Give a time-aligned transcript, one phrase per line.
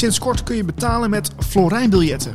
[0.00, 2.34] Sinds kort kun je betalen met Florijnbiljetten.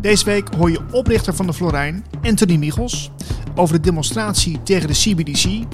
[0.00, 3.10] Deze week hoor je oprichter van de Florijn, Anthony Michels,
[3.54, 5.66] over de demonstratie tegen de CBDC,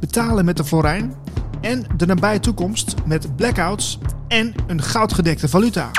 [0.00, 1.14] betalen met de Florijn
[1.60, 5.90] en de nabije toekomst met blackouts en een goudgedekte valuta.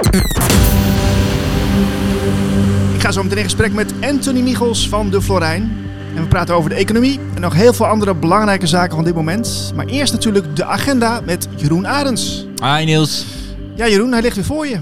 [2.94, 5.72] Ik ga zo meteen in gesprek met Anthony Michels van de Florijn.
[6.16, 9.16] En we praten over de economie en nog heel veel andere belangrijke zaken van dit
[9.16, 9.72] moment.
[9.76, 12.46] Maar eerst natuurlijk de agenda met Jeroen Arends.
[12.64, 13.39] Hi Niels.
[13.80, 14.80] Ja Jeroen, hij ligt weer voor je.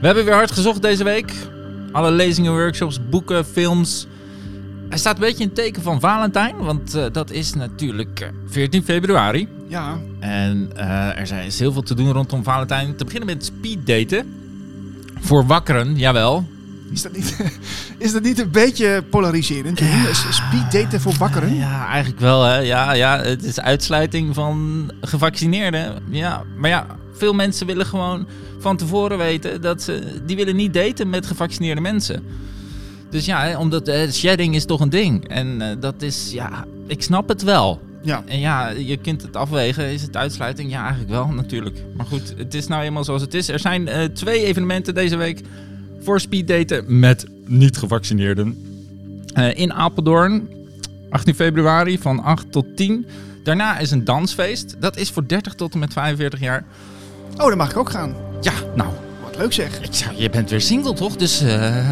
[0.00, 1.32] We hebben weer hard gezocht deze week.
[1.92, 4.06] Alle lezingen, workshops, boeken, films.
[4.88, 8.28] Hij staat een beetje in het teken van Valentijn, want uh, dat is natuurlijk uh,
[8.46, 9.48] 14 februari.
[9.68, 9.98] Ja.
[10.20, 12.96] En uh, er is heel veel te doen rondom Valentijn.
[12.96, 14.34] Te beginnen met speeddaten.
[15.20, 16.46] Voor wakkeren, jawel.
[16.92, 17.36] Is dat niet,
[17.98, 19.78] is dat niet een beetje polariserend?
[19.78, 20.12] Ja.
[20.12, 21.54] Speeddaten voor wakkeren?
[21.54, 22.42] Ja, eigenlijk wel.
[22.42, 22.58] Hè.
[22.58, 26.02] Ja, ja, het is uitsluiting van gevaccineerden.
[26.10, 28.26] Ja, maar ja, veel mensen willen gewoon
[28.58, 30.20] van tevoren weten dat ze...
[30.26, 32.24] Die willen niet daten met gevaccineerde mensen.
[33.10, 35.28] Dus ja, omdat uh, shedding is toch een ding.
[35.28, 37.80] En uh, dat is, ja, ik snap het wel.
[38.02, 38.22] Ja.
[38.26, 39.92] En ja, je kunt het afwegen.
[39.92, 40.70] Is het uitsluiting?
[40.70, 41.78] Ja, eigenlijk wel, natuurlijk.
[41.96, 43.48] Maar goed, het is nou eenmaal zoals het is.
[43.48, 45.40] Er zijn uh, twee evenementen deze week
[46.00, 48.64] voor speeddaten met niet-gevaccineerden.
[49.34, 50.48] Uh, in Apeldoorn,
[51.10, 53.06] 18 februari van 8 tot 10.
[53.44, 54.76] Daarna is een dansfeest.
[54.78, 56.64] Dat is voor 30 tot en met 45 jaar.
[57.36, 58.14] Oh, daar mag ik ook gaan.
[58.40, 58.90] Ja, nou.
[59.24, 59.80] Wat leuk zeg.
[59.80, 61.16] Ik zou, je bent weer single toch?
[61.16, 61.50] Dus uh,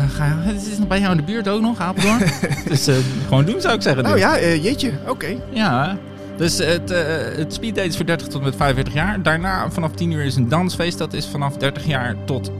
[0.08, 2.18] ga, het is nog bij jou in de buurt ook nog, Apeldoorn.
[2.68, 2.94] dus uh,
[3.28, 4.02] gewoon doen zou ik zeggen.
[4.02, 5.10] Nou ja, jeetje, oké.
[5.10, 5.40] Okay.
[5.52, 5.96] Ja,
[6.36, 6.98] dus het, uh,
[7.36, 9.22] het speeddate is voor 30 tot met 45 jaar.
[9.22, 10.98] Daarna vanaf 10 uur is een dansfeest.
[10.98, 12.50] Dat is vanaf 30 jaar tot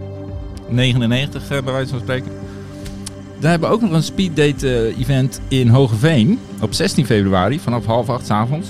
[0.68, 2.32] 99 bij wijze van spreken.
[3.38, 6.40] Daar hebben we ook nog een speeddate event in Hogeveen.
[6.60, 8.68] Op 16 februari vanaf half acht 's avonds.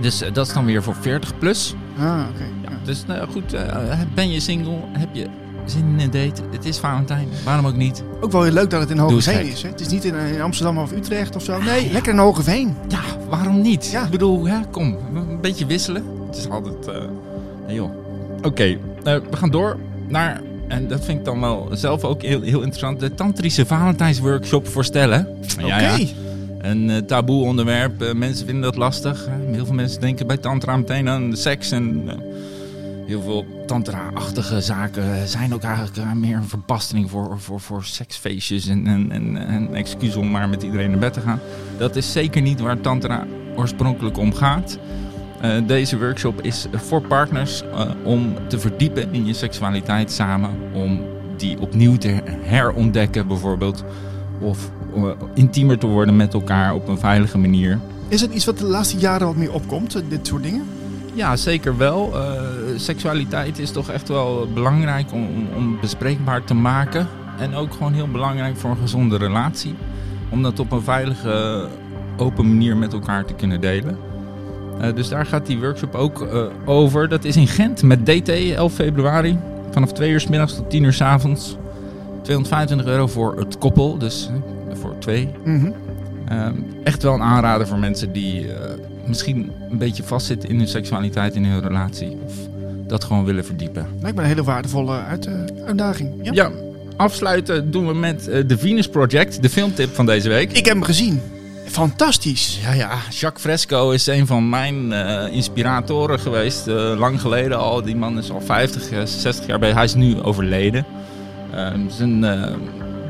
[0.00, 1.74] Dus uh, dat is dan weer voor 40 plus.
[1.98, 2.34] Ah, oké.
[2.34, 2.48] Okay.
[2.62, 4.78] Ja, dus nou, goed, uh, ben je single?
[4.92, 5.26] Heb je
[5.64, 6.42] zin in een date?
[6.50, 7.28] Het is Valentijn.
[7.44, 8.02] Waarom ook niet?
[8.20, 9.62] Ook wel heel leuk dat het in Hogeveen is.
[9.62, 9.68] Hè?
[9.68, 11.62] Het is niet in, in, Amsterdam of Utrecht of zo.
[11.62, 12.76] Nee, lekker in Hogeveen.
[12.88, 13.90] Ja, waarom niet?
[13.90, 14.04] Ja.
[14.04, 16.04] Ik bedoel, hè, kom, een beetje wisselen.
[16.26, 16.88] Het is altijd...
[16.88, 16.94] Uh,
[17.66, 17.90] nee joh.
[18.36, 19.76] Oké, okay, we gaan door
[20.08, 23.00] naar en dat vind ik dan wel zelf ook heel, heel interessant.
[23.00, 25.28] De Tantrische Valentijnsworkshop voorstellen.
[25.54, 25.64] Oké.
[25.64, 26.00] Okay.
[26.00, 26.06] Ja,
[26.64, 28.02] Een uh, taboe onderwerp.
[28.02, 29.26] Uh, mensen vinden dat lastig.
[29.26, 31.70] Uh, heel veel mensen denken bij tantra meteen aan seks.
[31.70, 32.10] En
[33.06, 38.68] heel veel tantra-achtige zaken zijn ook eigenlijk meer een verbastering voor, voor, voor seksfeestjes.
[38.68, 41.40] En, en, en, en excuus om maar met iedereen naar bed te gaan.
[41.78, 43.26] Dat is zeker niet waar tantra
[43.56, 44.78] oorspronkelijk om gaat.
[45.66, 47.62] Deze workshop is voor partners
[48.04, 50.50] om te verdiepen in je seksualiteit samen.
[50.72, 51.00] Om
[51.36, 53.84] die opnieuw te herontdekken bijvoorbeeld.
[54.40, 54.70] Of
[55.34, 57.78] intiemer te worden met elkaar op een veilige manier.
[58.08, 60.62] Is het iets wat de laatste jaren wat meer opkomt, dit soort dingen?
[61.14, 62.12] Ja, zeker wel.
[62.76, 67.08] seksualiteit is toch echt wel belangrijk om, om bespreekbaar te maken.
[67.38, 69.74] En ook gewoon heel belangrijk voor een gezonde relatie.
[70.30, 71.66] Om dat op een veilige,
[72.16, 73.98] open manier met elkaar te kunnen delen.
[74.80, 77.08] Uh, dus daar gaat die workshop ook uh, over.
[77.08, 79.38] Dat is in Gent met DT 11 februari.
[79.70, 81.56] Vanaf 2 uur s middags tot 10 uur s avonds.
[82.22, 84.30] 225 euro voor het koppel, dus
[85.44, 85.74] Mm -hmm.
[86.84, 88.46] echt wel een aanrader voor mensen die
[89.06, 92.18] misschien een beetje vastzitten in hun seksualiteit, in hun relatie.
[92.24, 92.32] Of
[92.86, 93.86] dat gewoon willen verdiepen.
[94.00, 95.28] Lijkt me een hele waardevolle uit,
[95.66, 96.10] uitdaging.
[96.22, 96.32] Ja.
[96.32, 96.50] ja.
[96.96, 100.52] afsluiten doen we met The Venus Project, de filmtip van deze week.
[100.52, 101.20] Ik heb hem gezien.
[101.74, 102.58] Fantastisch.
[102.62, 102.90] Ja, ja.
[103.10, 106.68] Jacques Fresco is een van mijn uh, inspiratoren geweest.
[106.68, 107.82] Uh, lang geleden al.
[107.82, 109.72] Die man is al 50, 60 jaar bij.
[109.72, 110.86] Hij is nu overleden.
[111.54, 112.24] Uh, is een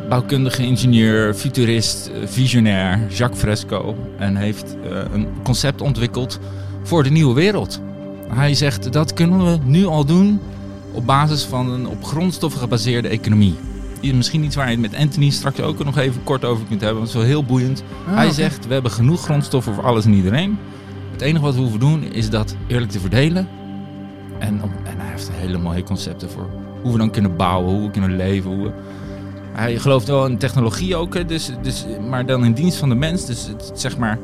[0.09, 3.00] bouwkundige ingenieur, futurist, visionair.
[3.09, 3.97] Jacques Fresco.
[4.19, 4.76] En heeft
[5.12, 6.41] een concept ontwikkeld
[6.82, 7.81] voor de nieuwe wereld.
[8.28, 10.41] Hij zegt dat kunnen we nu al doen
[10.92, 13.54] op basis van een op grondstoffen gebaseerde economie
[14.12, 16.98] misschien iets waar je het met Anthony straks ook nog even kort over kunt hebben.
[16.98, 17.82] Want het is wel heel boeiend.
[18.09, 20.59] Ah, hij zegt, we hebben genoeg grondstoffen voor alles en iedereen.
[21.12, 23.48] Het enige wat we hoeven doen is dat eerlijk te verdelen.
[24.38, 26.48] En, en hij heeft hele mooie concepten voor
[26.82, 28.50] hoe we dan kunnen bouwen, hoe we kunnen leven.
[28.50, 28.72] Hoe we...
[29.54, 33.27] Hij gelooft wel in technologie ook, dus, dus, maar dan in dienst van de mens.
[33.27, 34.18] Dus het, zeg maar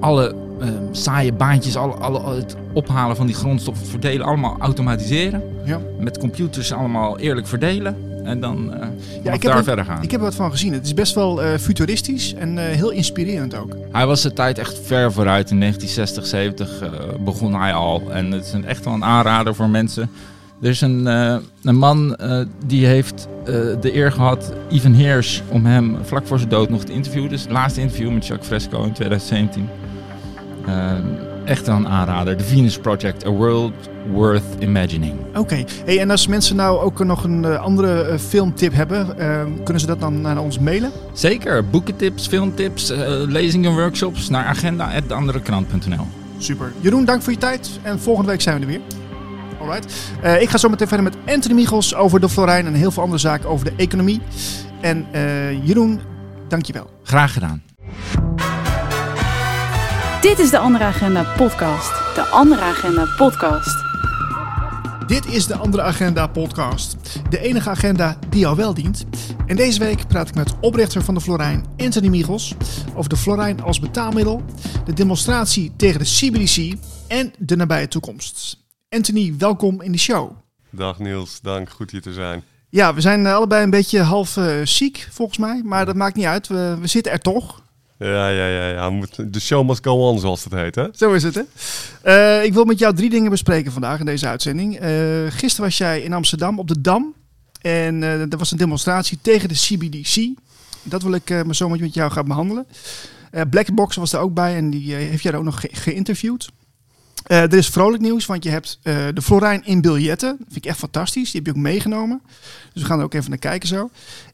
[0.00, 5.42] alle uh, saaie baantjes, alle, alle, het ophalen van die grondstoffen, verdelen, allemaal automatiseren.
[5.64, 5.80] Ja.
[5.98, 7.96] Met computers allemaal eerlijk verdelen.
[8.24, 8.86] En dan uh,
[9.22, 10.02] ja, ik daar er, verder gaan.
[10.02, 10.72] Ik heb er wat van gezien.
[10.72, 13.76] Het is best wel uh, futuristisch en uh, heel inspirerend ook.
[13.92, 15.50] Hij was de tijd echt ver vooruit.
[15.50, 16.82] In 1960, 70
[17.20, 18.02] begon hij al.
[18.10, 20.10] En het is een, echt wel een aanrader voor mensen.
[20.62, 21.06] Er is een,
[21.62, 22.16] een man
[22.66, 23.28] die heeft
[23.80, 27.30] de eer gehad, Ivan Heers, om hem vlak voor zijn dood nog te interviewen.
[27.30, 29.68] Dus het laatste interview met Jacques Fresco in 2017.
[31.44, 32.36] echt een aanrader.
[32.36, 33.72] The Venus Project, A World
[34.12, 35.14] Worth Imagining.
[35.34, 39.42] Oké, hey, en als mensen nou ook nog een eh, andere eh, filmtip hebben, eh,
[39.62, 40.90] kunnen ze dat dan naar ons mailen?
[41.12, 46.06] Zeker, boekentips, filmtips, eh, lezingen, workshops naar agenda.deanderekrant.nl.
[46.38, 46.72] Super.
[46.80, 48.80] Jeroen, dank voor je tijd en volgende week zijn we er weer.
[49.64, 49.92] Alright.
[50.22, 53.02] Eh, ik ga zo meteen verder met Anthony Michels over de Florijn en heel veel
[53.02, 54.20] andere zaken over de economie.
[54.80, 56.00] En eh, Jeroen,
[56.48, 56.90] dankjewel.
[57.02, 57.62] Graag gedaan.
[60.20, 62.14] Dit is de Andere Agenda podcast.
[62.14, 63.84] De Andere Agenda podcast.
[65.06, 66.96] Dit is de Andere Agenda podcast.
[67.30, 69.04] De enige agenda die jou wel dient.
[69.46, 72.54] En deze week praat ik met oprichter van de Florijn, Anthony Michels,
[72.94, 74.42] over de Florijn als betaalmiddel,
[74.84, 76.78] de demonstratie tegen de CBDC
[77.08, 78.63] en de nabije toekomst.
[78.94, 80.30] Anthony, welkom in de show.
[80.70, 81.70] Dag Niels, dank.
[81.70, 82.42] Goed hier te zijn.
[82.68, 86.16] Ja, we zijn eh, allebei een beetje half eh, ziek volgens mij, maar dat maakt
[86.16, 86.48] niet uit.
[86.48, 87.62] We, we zitten er toch.
[87.98, 89.00] Ja, ja, ja, ja.
[89.26, 90.86] De show must go on, zoals het heet, hè?
[90.92, 91.42] Zo is het, hè?
[92.02, 94.76] Eh, ik wil met jou drie dingen bespreken vandaag in deze uitzending.
[94.78, 94.90] Eh,
[95.28, 97.14] gisteren was jij in Amsterdam op de Dam.
[97.60, 100.28] En eh er was een demonstratie tegen de CBDC.
[100.82, 102.66] Dat wil ik maar zo met jou gaan behandelen.
[103.30, 106.48] Eh Blackbox was er ook bij en die heeft jij ook nog ge- geïnterviewd.
[107.24, 110.28] Eh, er is vrolijk nieuws, want je hebt eh, de Florijn in biljetten.
[110.28, 111.30] Dat vind ik echt fantastisch.
[111.30, 112.22] Die heb je ook meegenomen.
[112.72, 113.90] Dus we gaan er ook even naar kijken zo.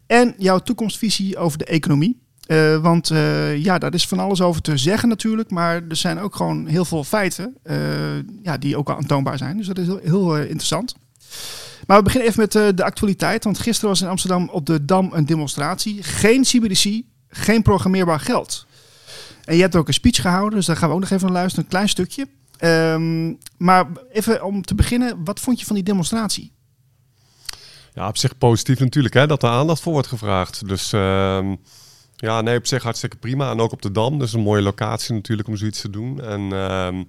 [0.06, 2.18] En jouw toekomstvisie over de economie.
[2.46, 3.08] Eh, want
[3.56, 5.50] ja, daar is van alles over te zeggen natuurlijk.
[5.50, 7.56] Maar er zijn ook gewoon heel veel feiten
[8.42, 9.56] ja, die ook al aantoonbaar zijn.
[9.56, 10.94] Dus dat is heel, heel interessant.
[11.86, 13.44] Maar we beginnen even met de actualiteit.
[13.44, 16.02] Want gisteren was in Amsterdam op de Dam een demonstratie.
[16.02, 18.66] Geen CBDC, geen programmeerbaar geld.
[19.44, 21.36] En je hebt ook een speech gehouden, dus daar gaan we ook nog even naar
[21.36, 21.64] luisteren.
[21.64, 22.26] Een klein stukje.
[22.60, 26.52] Ehm, maar even om te beginnen, wat vond je van die demonstratie?
[27.94, 30.68] Ja, op zich positief natuurlijk, hè, dat er aandacht voor wordt gevraagd.
[30.68, 31.56] Dus ehm,
[32.16, 33.50] ja, nee, op zich hartstikke prima.
[33.50, 36.20] En ook op de Dam, dus een mooie locatie natuurlijk om zoiets te doen.
[36.20, 37.04] En ehm,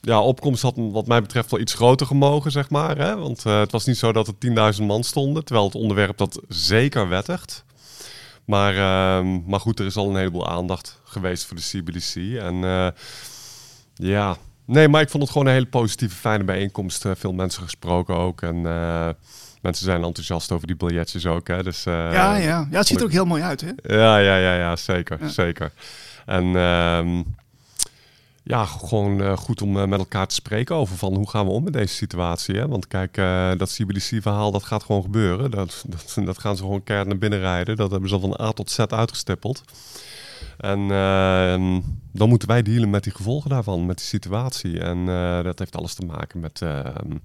[0.00, 2.98] ja, opkomst had wat mij betreft wel iets groter gemogen, zeg maar.
[2.98, 3.16] Hè?
[3.16, 6.40] Want eh, het was niet zo dat er 10.000 man stonden, terwijl het onderwerp dat
[6.48, 7.64] zeker wettigt.
[8.44, 8.74] Maar,
[9.24, 12.14] maar goed, er is al een heleboel aandacht geweest voor de CBDC.
[12.40, 12.88] En eh,
[13.98, 17.04] ja, nee, maar ik vond het gewoon een hele positieve, fijne bijeenkomst.
[17.04, 18.42] Eh, veel mensen gesproken ook.
[18.42, 19.08] En eh,
[19.62, 21.48] mensen zijn enthousiast over die biljetjes ook.
[21.48, 21.62] Hè?
[21.62, 22.66] Dus, eh, ja, ja.
[22.70, 23.96] ja, het ziet er ook heel mooi uit, hè?
[23.96, 25.28] ja, ja, ja, ja zeker, Ja.
[25.28, 25.72] zeker.
[26.26, 27.22] En ehm,
[28.42, 31.72] ja, gewoon goed om met elkaar te spreken over van hoe gaan we om met
[31.72, 32.54] deze situatie.
[32.54, 32.68] Hè?
[32.68, 33.14] Want kijk,
[33.58, 35.50] dat CBDC-verhaal, dat gaat gewoon gebeuren.
[35.50, 37.76] Dat, dat, dat gaan ze gewoon keihard naar binnen rijden.
[37.76, 39.62] Dat hebben ze al van A tot Z uitgestippeld.
[40.58, 41.80] En ehm,
[42.12, 44.80] dan moeten wij dealen met die gevolgen daarvan, met die situatie.
[44.80, 47.16] En eh, dat heeft alles te maken met ehm,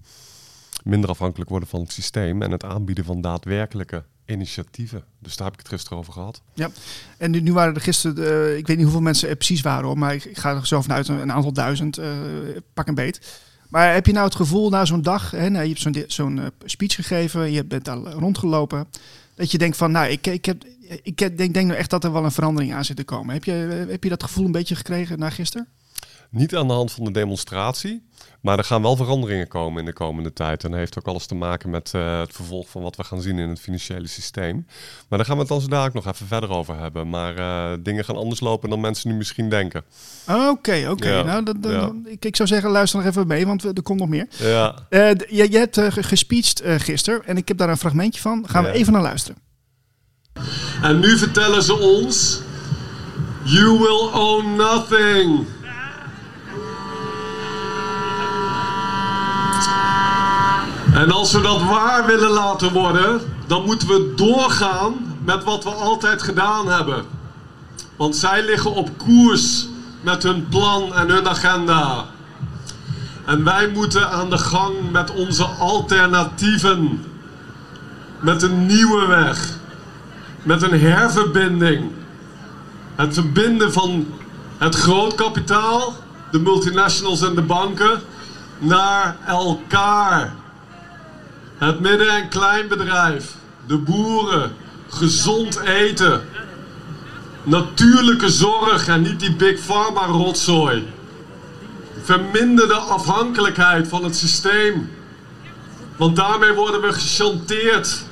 [0.84, 5.04] minder afhankelijk worden van het systeem en het aanbieden van daadwerkelijke initiatieven.
[5.20, 6.42] Dus daar heb ik het gisteren over gehad.
[7.18, 9.98] En nu, waren er gisteren, eh, ik weet niet hoeveel mensen er precies waren hoor,
[9.98, 12.10] maar ik, ga er zo vanuit een, aantal duizend, eh,
[12.74, 13.42] pak een beet.
[13.70, 16.46] Maar heb je nou het gevoel na zo'n dag, hè, nou, je hebt zo'n eh,
[16.66, 18.88] speech gegeven, je bent al rondgelopen,
[19.36, 20.64] dat je denkt van, nou, ik, ik, heb,
[21.04, 23.34] ik denk, denk nou echt dat er wel een verandering aan zit te komen.
[23.34, 25.68] Heb je, heb je dat gevoel een beetje gekregen na gisteren?
[26.30, 28.04] Niet aan de hand van de demonstratie,
[28.42, 30.64] maar er gaan wel veranderingen komen in de komende tijd.
[30.64, 33.22] En dat heeft ook alles te maken met eh, het vervolg van wat we gaan
[33.22, 34.66] zien in het financiële systeem.
[35.10, 37.10] Maar daar gaan we het dan zo dadelijk nog even verder over hebben.
[37.10, 39.84] Maar eh, dingen gaan anders lopen dan mensen nu misschien denken.
[40.28, 41.10] Oké, oké.
[41.10, 41.92] Ja, Nou, dat, dat- ja.
[42.06, 44.28] ik, ik zou zeggen, luister nog even mee, want er komt nog meer.
[44.38, 48.22] Ja, Eh, je, je hebt ge- gespeecht eh, gisteren en ik heb daar een fragmentje
[48.22, 48.50] van.
[48.50, 49.38] Gaan we even naar luisteren.
[50.82, 52.40] En nu vertellen ze ons:
[53.44, 55.48] You will own nothing.
[60.94, 65.70] En als we dat waar willen laten worden, dan moeten we doorgaan met wat we
[65.70, 67.06] altijd gedaan hebben.
[67.96, 69.68] Want zij liggen op koers
[70.02, 72.06] met hun plan en hun agenda.
[73.26, 77.06] En wij moeten aan de gang met onze alternatieven.
[78.20, 79.60] Met een nieuwe weg
[80.44, 81.92] met een herverbinding.
[82.96, 84.08] Het verbinden van
[84.58, 85.96] het grootkapitaal,
[86.32, 88.02] de multinationals en de banken,
[88.58, 90.34] naar elkaar.
[91.58, 93.36] Het midden- en kleinbedrijf,
[93.68, 94.52] de boeren,
[94.88, 96.22] gezond eten,
[97.44, 100.88] natuurlijke zorg en niet die big pharma rotzooi.
[102.04, 104.92] Verminder de afhankelijkheid van het systeem.
[105.96, 108.04] Want daarmee worden we gechanteerd.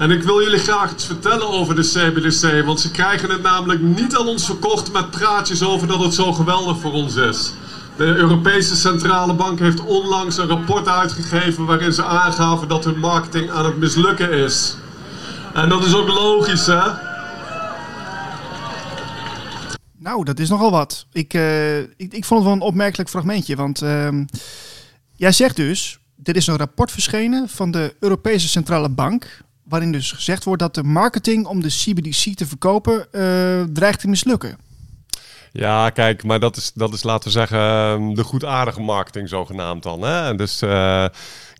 [0.00, 3.80] En ik wil jullie graag iets vertellen over de CBDC, want ze krijgen het namelijk
[3.80, 7.52] niet aan ons verkocht met praatjes over dat het zo geweldig voor ons is.
[7.96, 13.50] De Europese Centrale Bank heeft onlangs een rapport uitgegeven waarin ze aangaven dat hun marketing
[13.50, 14.76] aan het mislukken is.
[15.54, 16.90] En dat is ook logisch, hè?
[19.98, 21.06] Nou, dat is nogal wat.
[21.12, 23.56] Ik, eh, ik, ik vond het wel een opmerkelijk fragmentje.
[23.56, 24.24] Want ehm,
[25.16, 29.48] jij zegt dus, er is een rapport verschenen van de Europese Centrale Bank.
[29.70, 34.08] Waarin dus gezegd wordt dat de marketing om de CBDC te verkopen eh, dreigt te
[34.08, 34.58] mislukken.
[35.52, 39.82] Ja, kijk, maar dat is, dat is laten we zeggen ehm, de goedaardige marketing zogenaamd
[39.82, 40.02] dan.
[40.02, 40.34] Hè?
[40.34, 41.04] Dus eh,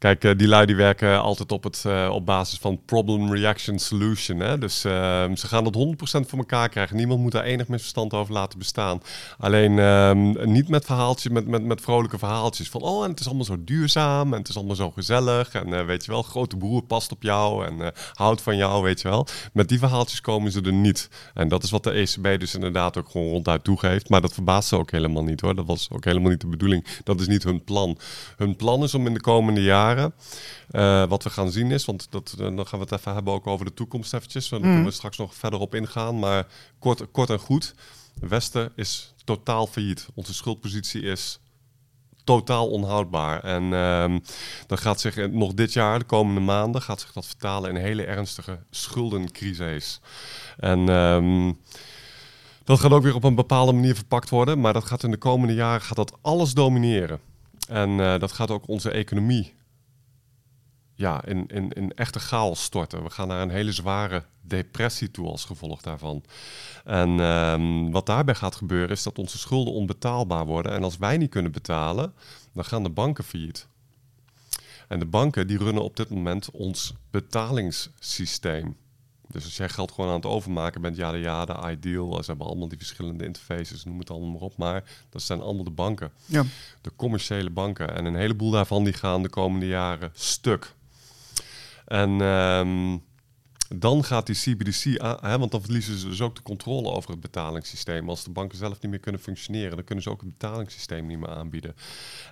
[0.00, 3.78] kijk, eh, die lui die werken altijd op, het, eh, op basis van problem, reaction,
[3.78, 4.38] solution.
[4.38, 4.58] Hè?
[4.58, 6.96] Dus ehm, ze gaan dat 100% voor elkaar krijgen.
[6.96, 9.02] Niemand moet daar enig misverstand over laten bestaan.
[9.38, 13.26] Alleen ehm, niet met verhaaltjes, met, met, met vrolijke verhaaltjes van oh, en het is
[13.26, 15.52] allemaal zo duurzaam en het is allemaal zo gezellig.
[15.52, 19.08] En weet je wel, grote broer past op jou en houdt van jou, weet je
[19.08, 19.26] wel.
[19.52, 21.08] Met die verhaaltjes komen ze er niet.
[21.34, 24.08] En dat is wat de ECB dus inderdaad ook gewoon ronduit toegeeft.
[24.08, 25.54] Maar dat verbaast ze ook helemaal niet hoor.
[25.54, 26.86] Dat was ook helemaal niet de bedoeling.
[27.04, 27.98] Dat is niet hun plan.
[28.36, 32.06] Hun plan is om in de komende jaren, uh, wat we gaan zien is, want
[32.10, 34.48] dat, uh, dan gaan we het even hebben ook over de toekomst eventjes.
[34.48, 36.18] Dan kunnen we straks nog verder op ingaan.
[36.18, 36.46] Maar
[36.78, 37.74] kort, kort en goed,
[38.20, 40.08] Westen is totaal failliet.
[40.14, 41.40] Onze schuldpositie is
[42.24, 43.44] totaal onhoudbaar.
[43.44, 44.18] En uh,
[44.66, 48.04] dat gaat zich nog dit jaar, de komende maanden, gaat zich dat vertalen in hele
[48.04, 50.00] ernstige schuldencrisis.
[50.56, 51.58] En um,
[52.64, 55.16] dat gaat ook weer op een bepaalde manier verpakt worden, maar dat gaat in de
[55.16, 57.20] komende jaren gaat dat alles domineren.
[57.68, 59.54] En uh, dat gaat ook onze economie
[61.00, 63.02] ja, in, in, in echte chaos storten.
[63.02, 66.22] We gaan naar een hele zware depressie toe als gevolg daarvan.
[66.84, 70.72] En um, wat daarbij gaat gebeuren is dat onze schulden onbetaalbaar worden.
[70.72, 72.12] En als wij niet kunnen betalen,
[72.52, 73.66] dan gaan de banken failliet.
[74.88, 78.76] En de banken die runnen op dit moment ons betalingssysteem.
[79.28, 82.30] Dus als jij geld gewoon aan het overmaken bent, ja, de ja, de ideal, ze
[82.30, 84.56] hebben allemaal die verschillende interfaces, noem het allemaal maar op.
[84.56, 86.12] Maar dat zijn allemaal de banken.
[86.26, 86.44] Ja.
[86.80, 87.94] De commerciële banken.
[87.94, 90.74] En een heleboel daarvan die gaan de komende jaren stuk.
[91.90, 93.02] En um,
[93.74, 97.10] dan gaat die CBDC, aan, hè, want dan verliezen ze dus ook de controle over
[97.10, 98.08] het betalingssysteem.
[98.08, 101.18] Als de banken zelf niet meer kunnen functioneren, dan kunnen ze ook het betalingssysteem niet
[101.18, 101.74] meer aanbieden.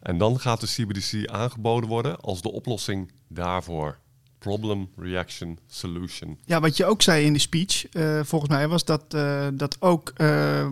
[0.03, 3.99] En dan gaat de CBDC aangeboden worden als de oplossing daarvoor.
[4.39, 6.39] Problem, reaction, solution.
[6.45, 9.77] Ja, wat je ook zei in de speech, uh, volgens mij, was dat, uh, dat
[9.81, 10.69] ook uh,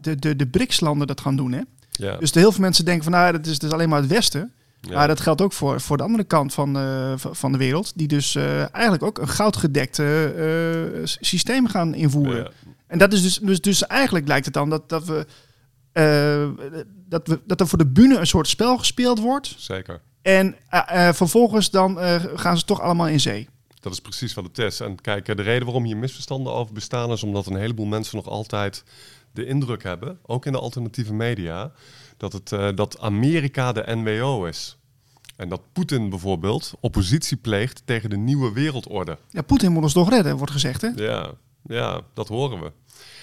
[0.00, 1.52] de, de, de BRICS-landen dat gaan doen.
[1.52, 1.60] Hè?
[1.90, 2.16] Ja.
[2.16, 4.52] Dus heel veel mensen denken van, nou, dat is dus alleen maar het Westen.
[4.88, 4.94] Ja.
[4.94, 6.78] Maar dat geldt ook voor, voor de andere kant van,
[7.18, 12.42] van de wereld, die dus eigenlijk ook een goudgedekte systeem gaan invoeren.
[12.42, 12.50] Ja.
[12.86, 15.26] En dat is dus, dus, dus eigenlijk lijkt het dan dat, dat we.
[17.08, 19.54] dat, we, dat er voor de bühne een soort spel gespeeld wordt.
[19.56, 20.00] Zeker.
[20.22, 20.56] En
[21.14, 21.98] vervolgens dan
[22.34, 23.48] gaan ze toch allemaal in zee.
[23.80, 24.80] Dat is precies wat het is.
[24.80, 28.28] En kijk, de reden waarom hier misverstanden over bestaan is omdat een heleboel mensen nog
[28.28, 28.84] altijd
[29.32, 31.72] de indruk hebben, ook in de alternatieve media,
[32.30, 34.76] dat, het, dat Amerika de NWO is.
[35.36, 39.18] En dat Poetin bijvoorbeeld oppositie pleegt tegen de nieuwe wereldorde.
[39.28, 40.88] Ja, Poetin moet ons toch redden, wordt gezegd, hè?
[40.96, 41.30] Ja,
[41.66, 42.72] ja dat horen we.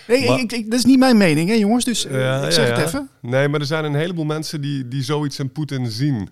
[0.07, 1.85] Nee, maar, ik, ik, dat is niet mijn mening, hè, jongens.
[1.85, 2.85] Dus ja, ik zeg ja, het ja.
[2.85, 3.09] even.
[3.21, 6.29] Nee, maar er zijn een heleboel mensen die, die zoiets in Poetin zien.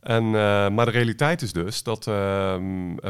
[0.00, 0.32] En, uh,
[0.68, 2.56] maar de realiteit is dus dat uh,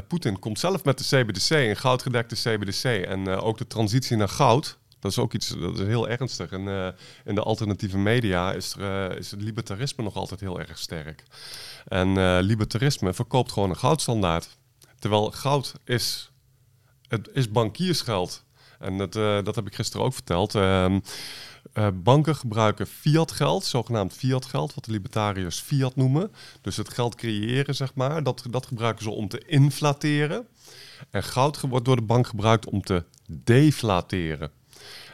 [0.09, 2.85] Poetin komt zelf met de CBDC, een goudgedekte CBDC.
[2.85, 6.51] En ook de transitie naar goud, dat is ook iets dat is heel ernstig.
[6.51, 6.89] En uh,
[7.25, 11.23] in de alternatieve media is, er, is het libertarisme nog altijd heel erg sterk.
[11.89, 14.59] En uh, libertarisme verkoopt gewoon een goudstandaard.
[14.99, 16.31] Terwijl goud is,
[17.09, 18.45] het is bankiersgeld.
[18.79, 19.13] En dat,
[19.45, 20.55] dat heb ik gisteren ook verteld.
[20.55, 26.33] Uh, banken gebruiken fiat geld, zogenaamd fiat geld, wat de libertariërs fiat noemen.
[26.61, 30.47] Dus het geld creëren, zeg maar, dat, dat gebruiken ze om te inflateren.
[31.11, 34.51] En goud wordt door de bank gebruikt om te deflateren.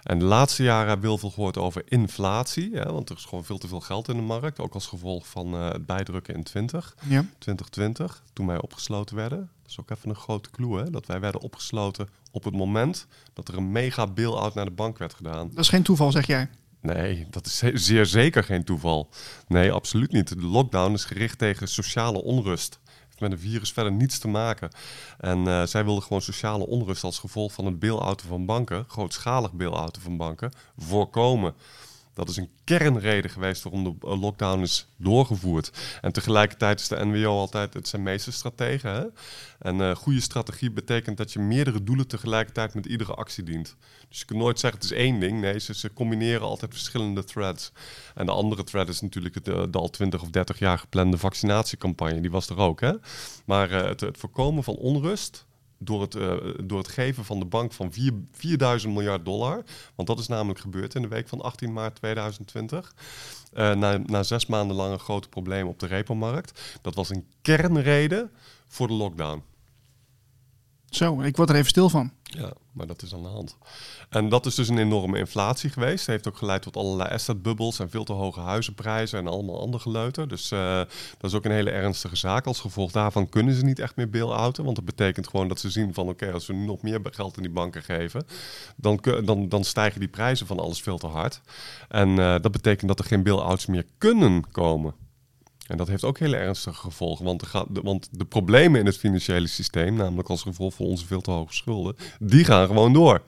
[0.06, 2.70] En de laatste jaren hebben we heel veel gehoord over inflatie.
[2.74, 4.60] Hè, want er is gewoon veel te veel geld in de markt.
[4.60, 7.24] Ook als gevolg van uh, het bijdrukken in 20, ja.
[7.38, 9.38] 2020, toen wij opgesloten werden.
[9.38, 13.06] Dat is ook even een grote clue, hè, dat wij werden opgesloten op het moment
[13.32, 15.48] dat er een mega bail-out naar de bank werd gedaan.
[15.48, 16.48] Dat is geen toeval, zeg jij?
[16.80, 19.08] Nee, dat is zeer zeker geen toeval.
[19.48, 20.28] Nee, absoluut niet.
[20.28, 22.80] De lockdown is gericht tegen sociale onrust
[23.20, 24.70] met een virus verder niets te maken.
[25.18, 29.52] En uh, zij wilden gewoon sociale onrust als gevolg van een bail-outen van banken, grootschalig
[29.52, 31.54] bail-outen van banken, voorkomen.
[32.16, 35.98] Dat is een kernreden geweest waarom de lockdown is doorgevoerd.
[36.00, 38.92] En tegelijkertijd is de NWO altijd het zijn meesterstrategen.
[38.92, 39.04] Hè?
[39.58, 43.76] En uh, goede strategie betekent dat je meerdere doelen tegelijkertijd met iedere actie dient.
[44.08, 45.40] Dus je kunt nooit zeggen het is één ding.
[45.40, 47.72] Nee, ze, combineren altijd verschillende threads.
[48.14, 52.20] En de andere thread is natuurlijk de, de al 20 of 30 jaar geplande vaccinatiecampagne.
[52.20, 52.80] Die was er ook.
[52.80, 52.92] Hè?
[53.44, 55.46] Maar het, het voorkomen van onrust
[55.78, 59.64] door het, uh, door het geven van de bank van 4, 4000 miljard dollar.
[59.94, 62.94] Want dat is namelijk gebeurd in de week van 18 maart 2020.
[63.54, 66.78] Uh, na, na zes maanden lang een grote probleem op de repo-markt.
[66.82, 68.30] Dat was een kernreden
[68.68, 69.42] voor de lockdown.
[70.96, 72.12] Zo, ik word er even stil van.
[72.22, 73.56] Ja, maar dat is aan de hand.
[74.08, 75.98] En dat is dus een enorme inflatie geweest.
[75.98, 79.82] Dat heeft ook geleid tot allerlei assetbubbels en veel te hoge huizenprijzen en allemaal andere
[79.82, 80.28] geleuter.
[80.28, 80.76] Dus uh,
[81.18, 82.46] dat is ook een hele ernstige zaak.
[82.46, 84.64] Als gevolg daarvan kunnen ze niet echt meer bail-outen.
[84.64, 87.42] Want dat betekent gewoon dat ze zien van oké, als we nog meer geld in
[87.42, 88.26] die banken geven,
[88.76, 91.40] dan, dan, dan stijgen die prijzen van alles veel te hard.
[91.88, 94.94] En uh, dat betekent dat er geen bail-outs meer kunnen komen.
[95.66, 97.24] En dat heeft ook hele ernstige gevolgen.
[97.24, 101.20] Want de, want de problemen in het financiële systeem, namelijk als gevolg van onze veel
[101.20, 103.22] te hoge schulden, die gaan gewoon door.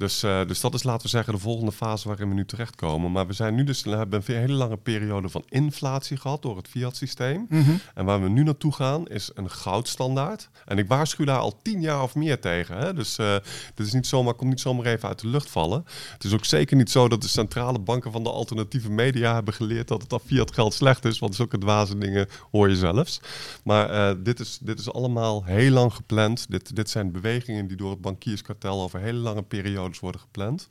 [0.00, 3.12] Dus, uh, dus dat is, laten we zeggen, de volgende fase waarin we nu terechtkomen.
[3.12, 6.56] Maar we zijn nu dus, we hebben een hele lange periode van inflatie gehad door
[6.56, 7.46] het fiat-systeem.
[7.48, 7.80] Mm -hmm.
[7.94, 10.48] En waar we nu naartoe gaan is een goudstandaard.
[10.64, 12.76] En ik waarschuw daar al tien jaar of meer tegen.
[12.76, 12.94] Hè?
[12.94, 13.34] Dus uh,
[13.74, 15.84] dit is niet zomaar, komt niet zomaar even uit de lucht vallen.
[16.12, 19.54] Het is ook zeker niet zo dat de centrale banken van de alternatieve media hebben
[19.54, 21.18] geleerd dat het fiat-geld slecht is.
[21.18, 23.20] Want zulke dwaze dingen hoor je zelfs.
[23.64, 26.50] Maar uh, dit, is, dit is allemaal heel lang gepland.
[26.50, 29.42] Dit, dit zijn bewegingen die door het bankierskartel over hele lange
[29.90, 30.68] periodes worden gepland.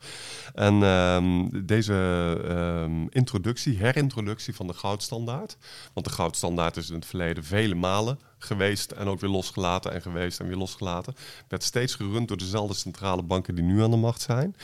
[0.53, 1.93] En um, deze
[2.83, 5.57] um, introductie, herintroductie van de goudstandaard.
[5.93, 10.01] Want de goudstandaard is in het verleden vele malen geweest en ook weer losgelaten en
[10.01, 11.15] geweest en weer losgelaten.
[11.47, 14.55] Werd steeds gerund door dezelfde centrale banken die nu aan de macht zijn.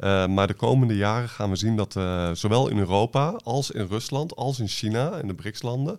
[0.00, 3.86] Uh, maar de komende jaren gaan we zien dat uh, zowel in Europa als in
[3.86, 5.98] Rusland als in China, in de BRICS-landen,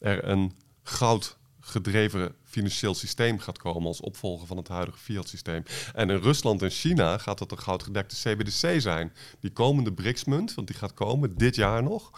[0.00, 0.52] er een
[0.82, 5.62] goud gedreven financieel systeem gaat komen als opvolger van het huidige fiat-systeem.
[5.94, 9.12] En in Rusland en China gaat dat een goudgedekte CBDC zijn.
[9.40, 12.10] Die komende BRICS-munt, want die gaat komen dit jaar nog,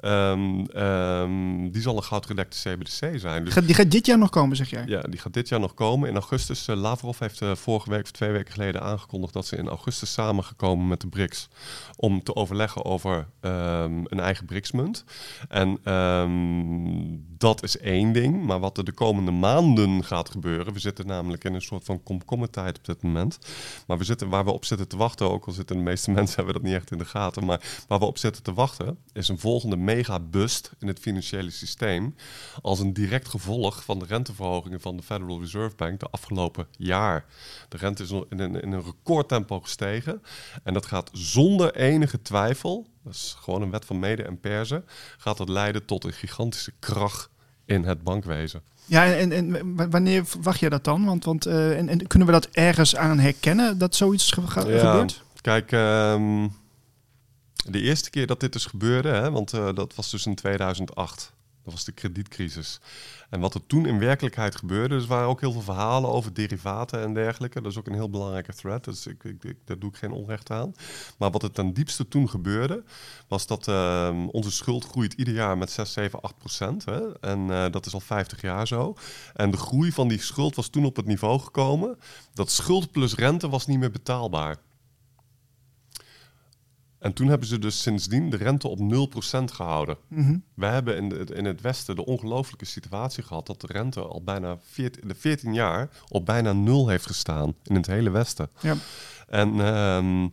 [0.00, 3.44] um, um, die zal een goudgedekte CBDC zijn.
[3.44, 4.84] Dus die gaat dit jaar nog komen, zeg jij?
[4.86, 6.08] Ja, die gaat dit jaar nog komen.
[6.08, 9.56] In augustus, uh, Lavrov heeft uh, vorige week of twee weken geleden aangekondigd dat ze
[9.56, 11.48] in augustus samengekomen met de BRICS
[11.96, 15.04] om te overleggen over um, een eigen BRICS-munt.
[15.48, 15.78] En
[17.38, 20.72] dat is één ding, maar wat er de komende maanden gaat gebeuren.
[20.72, 23.38] We zitten namelijk in een soort van komkommertijd op dit moment.
[23.86, 26.36] Maar we zitten, waar we op zitten te wachten, ook al zitten de meeste mensen
[26.36, 27.44] hebben dat niet echt in de gaten.
[27.44, 32.14] Maar waar we op zitten te wachten, is een volgende mega-bust in het financiële systeem.
[32.62, 37.24] Als een direct gevolg van de renteverhogingen van de Federal Reserve Bank de afgelopen jaar.
[37.68, 40.22] De rente is in een, in een recordtempo gestegen.
[40.62, 44.84] En dat gaat zonder enige twijfel, dat is gewoon een wet van mede en persen,
[45.18, 47.30] gaat dat leiden tot een gigantische krach
[47.64, 48.62] in het bankwezen.
[48.84, 51.04] Ja, en, en wanneer verwacht je dat dan?
[51.04, 54.60] Want, want uh, en, en, kunnen we dat ergens aan herkennen dat zoiets ge ge
[54.60, 55.22] ja, gebeurt?
[55.40, 56.52] Kijk, um,
[57.66, 61.32] de eerste keer dat dit dus gebeurde, hè, want uh, dat was dus in 2008.
[61.64, 62.80] Dat was de kredietcrisis.
[63.30, 67.02] En wat er toen in werkelijkheid gebeurde, dus waren ook heel veel verhalen over derivaten
[67.02, 67.60] en dergelijke.
[67.60, 70.12] Dat is ook een heel belangrijke thread, dus ik, ik, ik, daar doe ik geen
[70.12, 70.74] onrecht aan.
[71.18, 72.84] Maar wat er ten diepste toen gebeurde,
[73.28, 76.84] was dat uh, onze schuld groeit ieder jaar met 6, 7, 8 procent.
[76.84, 77.18] Hè?
[77.20, 78.94] En uh, dat is al 50 jaar zo.
[79.34, 81.98] En de groei van die schuld was toen op het niveau gekomen
[82.34, 84.56] dat schuld plus rente was niet meer betaalbaar.
[87.02, 89.96] En toen hebben ze dus sindsdien de rente op 0% gehouden.
[90.08, 90.42] Mm -hmm.
[90.54, 94.22] We hebben in, de, in het Westen de ongelooflijke situatie gehad dat de rente al
[94.22, 98.50] bijna 14, de 14 jaar op bijna nul heeft gestaan in het hele Westen.
[98.60, 98.74] Ja.
[99.28, 100.32] En um,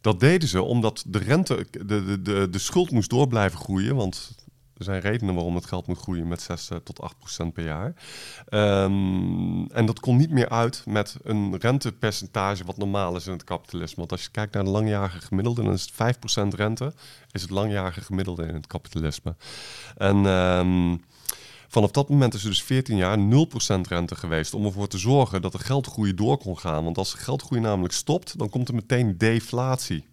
[0.00, 3.96] dat deden ze omdat de rente, de, de, de, de schuld moest door blijven groeien.
[3.96, 4.34] Want
[4.78, 7.94] er zijn redenen waarom het geld moet groeien met 6 tot 8 procent per jaar.
[8.48, 13.44] Um, en dat komt niet meer uit met een rentepercentage wat normaal is in het
[13.44, 13.96] kapitalisme.
[13.96, 16.92] Want als je kijkt naar de langjarige gemiddelde, dan is het 5 procent rente,
[17.30, 19.36] is het langjarige gemiddelde in het kapitalisme.
[19.96, 21.02] En um,
[21.68, 25.42] vanaf dat moment is er dus 14 jaar 0% rente geweest om ervoor te zorgen
[25.42, 26.84] dat de geldgroei door kon gaan.
[26.84, 30.04] Want als de geldgroei namelijk stopt, dan komt er meteen deflatie.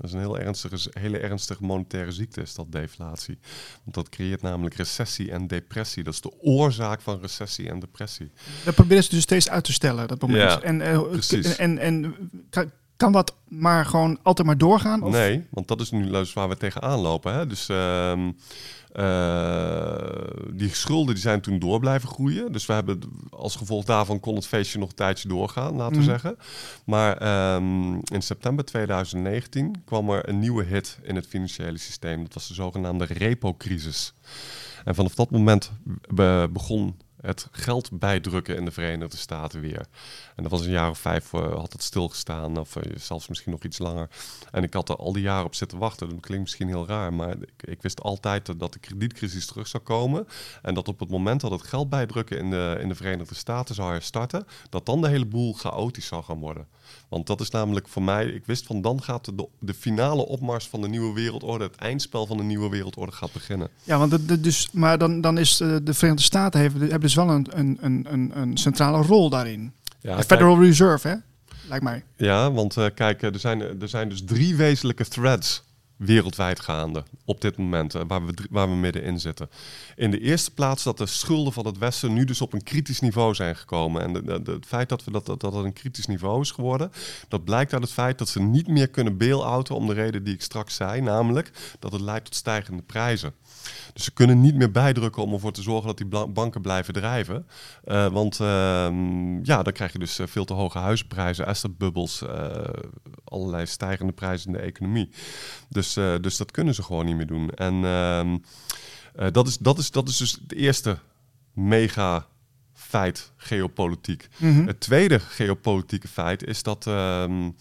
[0.00, 3.38] Dat is een heel ernstige, hele ernstige monetaire ziekte, is dat deflatie.
[3.82, 6.02] Want dat creëert namelijk recessie en depressie.
[6.04, 8.30] Dat is de oorzaak van recessie en depressie.
[8.64, 10.40] Dat proberen ze dus steeds uit te stellen, dat moment.
[10.40, 11.56] Ja, en, uh, precies.
[11.56, 12.14] en, en
[12.50, 15.02] kan, kan dat maar gewoon altijd maar doorgaan?
[15.02, 15.12] Of?
[15.12, 17.34] Nee, want dat is nu dus waar we tegenaan lopen.
[17.34, 17.46] Hè?
[17.46, 18.28] Dus uh,
[18.96, 19.94] uh,
[20.52, 22.52] die schulden die zijn toen door blijven groeien.
[22.52, 23.00] Dus we hebben
[23.30, 26.10] als gevolg daarvan kon het feestje nog een tijdje doorgaan, laten we Mhm.
[26.10, 26.36] zeggen.
[26.84, 32.22] Maar um, in september 2019 kwam er een nieuwe hit in het financiële systeem.
[32.22, 34.12] Dat was de zogenaamde repo-crisis.
[34.84, 35.72] En vanaf dat moment
[36.14, 39.86] be begon het geld bijdrukken in de Verenigde Staten weer.
[40.36, 43.52] En dat was een jaar of vijf, uh, had het stilgestaan, of uh, zelfs misschien
[43.52, 44.08] nog iets langer.
[44.50, 46.08] En ik had er al die jaren op zitten wachten.
[46.08, 49.82] Dat klinkt misschien heel raar, maar ik, ik wist altijd dat de kredietcrisis terug zou
[49.82, 50.28] komen.
[50.62, 53.74] En dat op het moment dat het geld bijdrukken in de, in de Verenigde Staten
[53.74, 56.66] zou herstarten, dat dan de hele boel chaotisch zou gaan worden.
[57.10, 60.68] Want dat is namelijk voor mij, ik wist van dan gaat de, de finale opmars
[60.68, 63.68] van de nieuwe wereldorde, het eindspel van de nieuwe wereldorde gaat beginnen.
[63.82, 67.00] Ja, want de, de, dus, maar dan, dan is uh, de Verenigde Staten hebben, hebben
[67.00, 69.72] dus wel een, een, een, een, centrale rol daarin.
[70.00, 71.14] Ja, de Federal Reserve, hè?
[71.68, 72.04] Lijkt mij.
[72.16, 75.62] Ja, want uh, kijk, er zijn, er zijn dus drie wezenlijke threads
[76.00, 79.50] wereldwijd gaande op dit moment, uh, waar, we, waar we middenin zitten.
[79.96, 83.00] In de eerste plaats dat de schulden van het Westen nu dus op een kritisch
[83.00, 84.02] niveau zijn gekomen.
[84.02, 86.92] En het feit dat, we dat, dat, dat een kritisch niveau is geworden,
[87.28, 90.34] dat blijkt uit het feit dat ze niet meer kunnen bail-outen om de reden die
[90.34, 93.34] ik straks zei, namelijk dat het leidt tot stijgende prijzen.
[93.92, 97.46] Dus ze kunnen niet meer bijdrukken om ervoor te zorgen dat die banken blijven drijven.
[97.84, 98.46] Uh, want uh,
[99.42, 102.24] ja, dan krijg je dus veel te hoge huizenprijzen, assetbubbels,
[103.24, 105.10] allerlei stijgende prijzen in de economie.
[105.68, 107.50] Dus, dus dat kunnen ze gewoon niet meer doen.
[107.50, 108.38] En ehm,
[109.32, 110.98] dat, is, dat, is, dat is dus het eerste
[111.54, 112.26] mega
[112.90, 114.28] feit geopolitiek.
[114.36, 114.66] Mm -hmm.
[114.66, 117.56] Het tweede geopolitieke feit is dat um,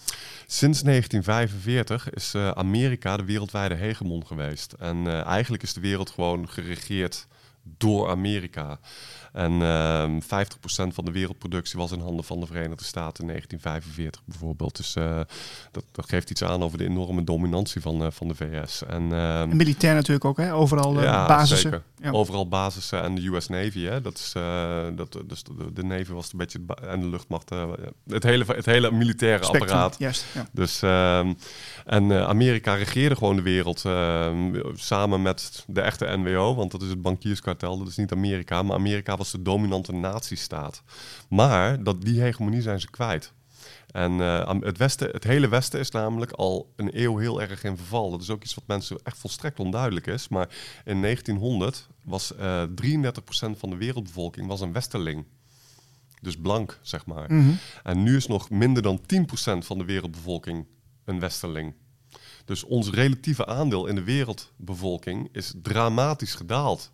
[0.47, 4.73] sinds 1945 is uh, Amerika de wereldwijde hegemon geweest.
[4.73, 7.27] En uh, eigenlijk is de wereld gewoon geregeerd
[7.63, 8.79] door Amerika.
[9.33, 14.21] En uh, 50% van de wereldproductie was in handen van de Verenigde Staten in 1945
[14.25, 14.77] bijvoorbeeld.
[14.77, 15.19] Dus uh,
[15.71, 18.83] dat, dat, geeft iets aan over de enorme dominantie van, uh, van de VS.
[18.83, 20.53] En, uh, en militair natuurlijk ook, hè?
[20.53, 21.83] overal ja, basissen.
[22.01, 22.11] Ja.
[22.11, 23.83] Overal basissen en de US Navy.
[23.83, 24.01] Hè?
[24.01, 24.31] Dat is,
[24.95, 27.49] dat, dus de, de Navy was een beetje en de luchtmacht.
[28.07, 29.95] het, hele, het hele militaire Spectrum, apparaat.
[29.99, 30.47] Juist, ja.
[30.51, 31.33] Dus, ehm,
[31.85, 36.89] en Amerika regeerde gewoon de wereld ehm, samen met de echte NWO, want dat is
[36.89, 37.77] het bankierskartel.
[37.77, 40.83] Dat is niet Amerika, maar Amerika was de dominante natiestaat.
[41.29, 43.33] Maar dat, die hegemonie zijn ze kwijt.
[43.91, 47.77] En uh, het, westen, het hele Westen is namelijk al een eeuw heel erg in
[47.77, 48.11] verval.
[48.11, 50.27] Dat is ook iets wat mensen echt volstrekt onduidelijk is.
[50.27, 50.49] Maar
[50.85, 52.67] in 1900 was uh, 33%
[53.57, 55.25] van de wereldbevolking was een westerling.
[56.21, 57.33] Dus blank, zeg maar.
[57.33, 57.51] Mhm.
[57.83, 59.03] En nu is nog minder dan 10%
[59.57, 60.65] van de wereldbevolking
[61.05, 61.73] een westerling.
[62.45, 66.91] Dus ons relatieve aandeel in de wereldbevolking is dramatisch gedaald.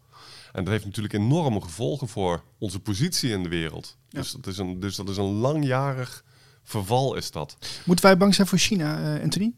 [0.56, 3.98] En dat heeft natuurlijk enorme gevolgen voor onze positie in de wereld.
[4.10, 4.20] Ja.
[4.20, 6.24] Dus, dat is een, dus dat is een langjarig
[6.64, 7.58] verval is dat.
[7.86, 9.54] Moeten wij bang zijn voor China, uh, Anthony?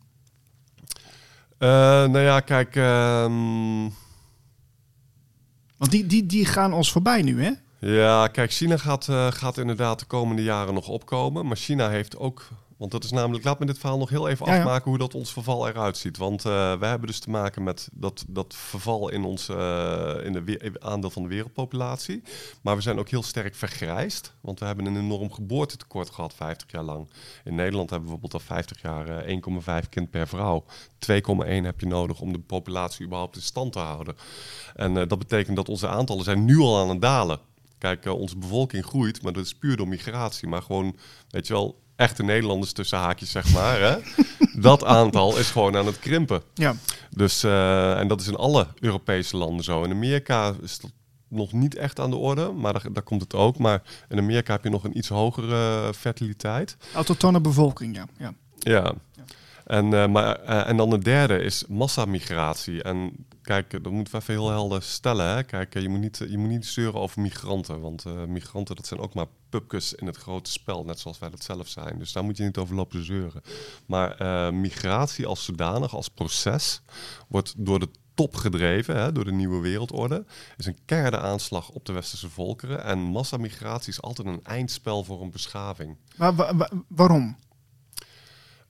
[1.60, 2.76] Uh, nou ja, kijk...
[2.76, 3.94] Um...
[5.78, 7.52] Want die, die, die gaan ons voorbij nu, hè?
[7.80, 11.46] Ja, kijk, China gaat, uh, gaat inderdaad de komende jaren nog opkomen.
[11.48, 14.46] Maar China heeft ook want dat is namelijk, laat me dit verhaal nog heel even
[14.46, 14.60] Ja, ja.
[14.60, 16.18] afmaken hoe dat ons verval eruit ziet.
[16.18, 20.34] Want uh, we hebben dus te maken met dat, dat verval in ons uh, in
[20.34, 22.22] de we- aandeel van de wereldpopulatie.
[22.62, 24.34] Maar we zijn ook heel sterk vergrijsd.
[24.42, 27.10] Want we hebben een enorm geboortetekort gehad 50 jaar lang.
[27.44, 30.64] In Nederland hebben we bijvoorbeeld al 50 jaar uh, 1,5 kind per vrouw.
[31.12, 34.16] 2,1 heb je nodig om de populatie überhaupt in stand te houden.
[34.76, 37.40] En eh, dat betekent dat onze aantallen zijn nu al aan het dalen.
[37.78, 40.48] Kijk, eh, onze bevolking groeit, maar dat is puur door migratie.
[40.48, 40.96] Maar gewoon,
[41.30, 43.80] weet je wel, echte Nederlanders tussen haakjes, zeg maar.
[43.80, 43.98] Hè?
[44.70, 46.42] dat aantal is gewoon aan het krimpen.
[46.54, 46.76] Ja.
[47.10, 49.84] Dus, uh, en dat is in alle Europese landen zo.
[49.84, 50.92] In Amerika is dat
[51.28, 53.58] nog niet echt aan de orde, maar daar, daar komt het ook.
[53.58, 56.78] Maar in Amerika heb je nog een iets hogere fertiliteit.
[56.94, 58.06] Autochtone bevolking, ja.
[58.18, 58.34] ja.
[58.60, 58.94] Ja.
[59.68, 62.84] En, uh, maar, uh, en dan de derde is massamigratie.
[62.84, 65.36] En kijk, dat moeten we even heel helder stellen.
[65.36, 65.44] Hè?
[65.44, 67.82] Kijk, je moet, niet, je moet niet zeuren over migranten.
[67.82, 70.84] Want migranten, dat zijn ook maar pupkes in het grote spel.
[70.84, 72.00] Net zoals wij dat zelf zijn.
[72.00, 73.42] Dus daar moet je niet over lopen zeuren.
[73.86, 76.82] Maar migratie als zodanig, als proces,
[77.28, 80.26] wordt door de top gedreven hè, door de nieuwe wereldorde.
[80.58, 82.84] Is een keiharde aanslag op de westerse volkeren.
[82.84, 85.96] En massamigratie is altijd een eindspel voor een beschaving.
[86.16, 87.36] Maar wa wa waarom?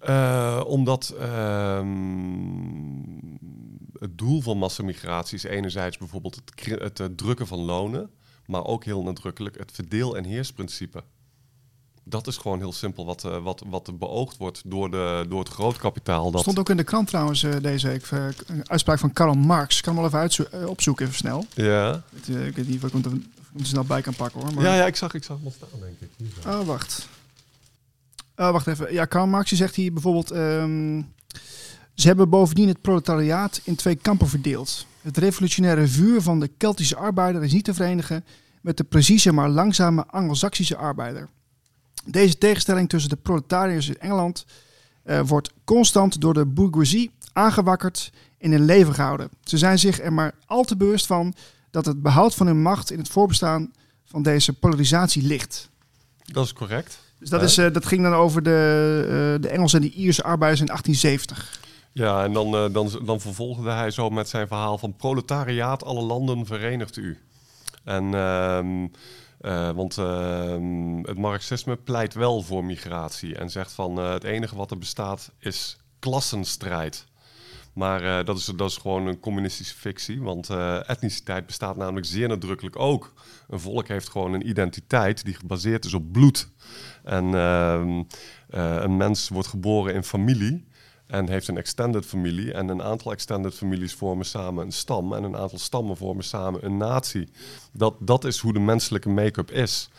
[0.05, 1.81] Uh, omdat uh,
[3.99, 8.10] het doel van massamigratie is enerzijds bijvoorbeeld het, het, het, drukken van lonen,
[8.45, 11.03] maar ook heel nadrukkelijk het verdeel- en heersprincipe.
[12.03, 15.49] Dat is gewoon heel simpel wat, uh, wat, wat beoogd wordt door, de, door het
[15.49, 16.31] grootkapitaal.
[16.31, 16.41] Dat...
[16.41, 19.77] Stond ook in de krant trouwens deze week een uitspraak van Karl Marx.
[19.77, 21.45] Ik kan hem wel even opzoeken, even snel.
[21.53, 22.03] Ja.
[22.25, 23.29] Ik, weet niet of ik hem
[23.60, 24.53] er snel bij kan pakken hoor.
[24.53, 24.63] Maar...
[24.63, 26.47] Ja, ja, ik zag, ik zag hem al staan, denk ik.
[26.47, 27.07] Oh, wacht.
[28.38, 28.93] Uh, wacht even.
[28.93, 30.32] Ja, Karl Marx zegt hier bijvoorbeeld...
[30.32, 31.13] Um,
[31.93, 34.86] ze hebben bovendien het proletariaat in twee kampen verdeeld.
[35.02, 38.26] Het revolutionaire vuur van de Keltische arbeider is niet te verenigen...
[38.62, 41.30] met de precieze maar langzame Anglo-Saxische arbeider.
[42.06, 44.45] Deze tegenstelling tussen de proletariërs in Engeland...
[45.06, 49.30] Uh, wordt constant door de bourgeoisie aangewakkerd en in leven gehouden.
[49.43, 51.34] Ze zijn zich er maar al te bewust van...
[51.71, 53.71] dat het behoud van hun macht in het voorbestaan
[54.06, 55.69] van deze polarisatie ligt.
[56.23, 57.00] Dat is correct.
[57.19, 60.23] Dus dat, is, uh, dat ging dan over de, uh, de Engelse en de Ierse
[60.23, 61.60] arbeiders in 1870.
[61.91, 66.01] Ja, en dan, uh, dan, dan vervolgde hij zo met zijn verhaal van proletariaat, alle
[66.01, 67.19] landen verenigt u.
[67.84, 68.03] En,
[69.41, 69.95] uh, want
[71.06, 75.77] het marxisme pleit wel voor migratie en zegt van het enige wat er bestaat is
[75.99, 77.06] klassenstrijd.
[77.77, 80.21] Maar eh, dat, is, dat is gewoon een communistische fictie.
[80.21, 83.13] Want eh, etniciteit bestaat namelijk zeer nadrukkelijk ook.
[83.49, 86.49] Een volk heeft gewoon een identiteit die gebaseerd is op bloed.
[87.03, 88.03] En ehm,
[88.49, 90.67] eh, een mens wordt geboren in familie
[91.07, 92.53] en heeft een extended familie.
[92.53, 95.13] En een aantal extended families vormen samen een stam.
[95.13, 97.29] En een aantal stammen vormen samen een natie.
[97.71, 99.89] Dat, dat is hoe de menselijke make-up is.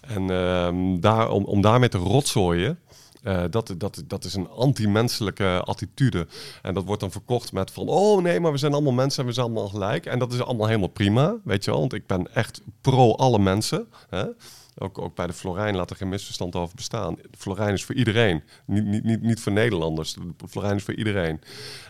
[0.00, 2.78] En ehm, daar, om, om daarmee te rotzooien.
[3.26, 6.26] Eh, dat, dat, dat is een anti-menselijke attitude.
[6.62, 7.88] En dat wordt dan verkocht met van...
[7.88, 10.06] oh nee, maar we zijn allemaal mensen en we zijn allemaal gelijk.
[10.06, 11.80] En dat is allemaal helemaal prima, weet je wel.
[11.80, 13.86] Want ik ben echt pro alle mensen.
[14.08, 14.24] Hè?
[14.78, 17.16] Ook, ook bij de Florijn laat er geen misverstand over bestaan.
[17.38, 18.42] Florijn is voor iedereen.
[18.66, 20.12] Niet, niet, niet, niet voor Nederlanders.
[20.12, 21.40] De Florijn is voor iedereen.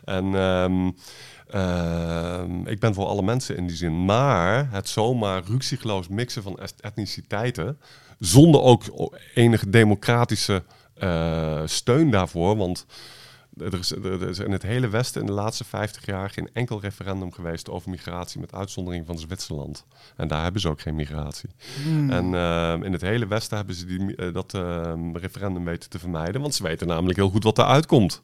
[0.04, 0.90] En ehm,
[1.48, 4.04] ehm, ik ben voor alle mensen in die zin.
[4.04, 7.78] Maar het zomaar ruksigloos mixen van etniciteiten...
[8.18, 8.82] zonder ook
[9.34, 10.62] enige democratische
[10.98, 12.56] eh, steun daarvoor...
[12.56, 12.86] want
[13.56, 16.80] er is, er is in het hele Westen in de laatste 50 jaar geen enkel
[16.80, 19.84] referendum geweest over migratie, met uitzondering van Zwitserland.
[20.16, 21.48] En daar hebben ze ook geen migratie.
[22.08, 25.98] En ehm, in het hele Westen hebben ze die, eh, dat ehm, referendum weten te
[25.98, 28.22] vermijden, want ze weten namelijk heel goed wat eruit komt.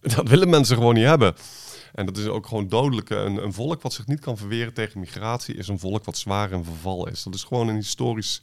[0.16, 1.34] Dat willen mensen gewoon niet hebben.
[1.92, 3.10] En dat is ook gewoon dodelijk.
[3.10, 6.52] Een, een volk wat zich niet kan verweren tegen migratie is een volk wat zwaar
[6.52, 7.22] in verval is.
[7.22, 8.42] Dat is gewoon een historisch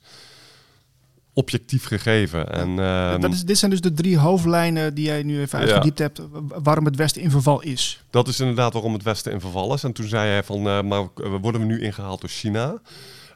[1.38, 2.52] objectief gegeven.
[2.54, 5.66] En, ehm, dat is, dit zijn dus de drie hoofdlijnen die jij nu even Ja.
[5.66, 8.04] uitgediept hebt, wa- waarom het Westen in verval is.
[8.10, 9.84] Dat is inderdaad waarom het Westen in verval is.
[9.84, 11.08] En toen zei hij van, eh, maar
[11.42, 12.82] worden we nu ingehaald door China?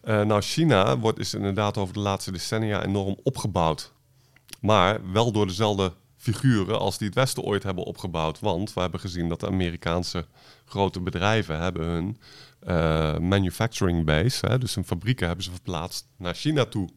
[0.04, 3.92] Eh, nou, China wordt, is inderdaad over de laatste decennia enorm opgebouwd.
[4.62, 8.40] Maar wel door dezelfde figuren als die het Westen ooit hebben opgebouwd.
[8.40, 10.26] Want we hebben gezien dat de Amerikaanse
[10.66, 12.18] grote bedrijven hebben hun
[12.62, 16.90] eh, manufacturing base, hè, dus hun fabrieken hebben ze verplaatst naar China toe.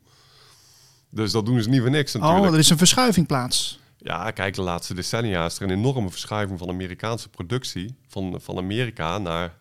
[1.15, 2.45] Dus dat doen ze niet voor niks natuurlijk.
[2.45, 3.79] Oh, er is een verschuiving plaats.
[3.97, 8.59] Ja, kijk, de laatste decennia is er een enorme verschuiving van Amerikaanse productie van, van
[8.59, 9.55] Amerika naar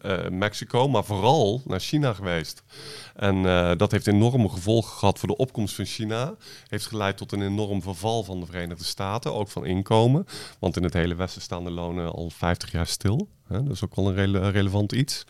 [0.00, 2.62] eh, Mexico, maar vooral naar China geweest.
[3.16, 6.34] En eh, dat heeft enorme gevolgen gehad voor de opkomst van China.
[6.68, 10.26] Heeft geleid tot een enorm verval van de Verenigde Staten, ook van inkomen.
[10.58, 13.28] Want in het hele Westen staan de lonen al 50 jaar stil.
[13.48, 13.62] Hè?
[13.62, 15.26] Dat is ook wel een rele- relevant iets.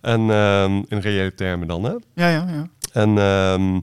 [0.00, 1.90] En ehm, in reële termen dan, hè?
[2.14, 2.68] Ja, ja, ja.
[2.92, 3.80] En ehm,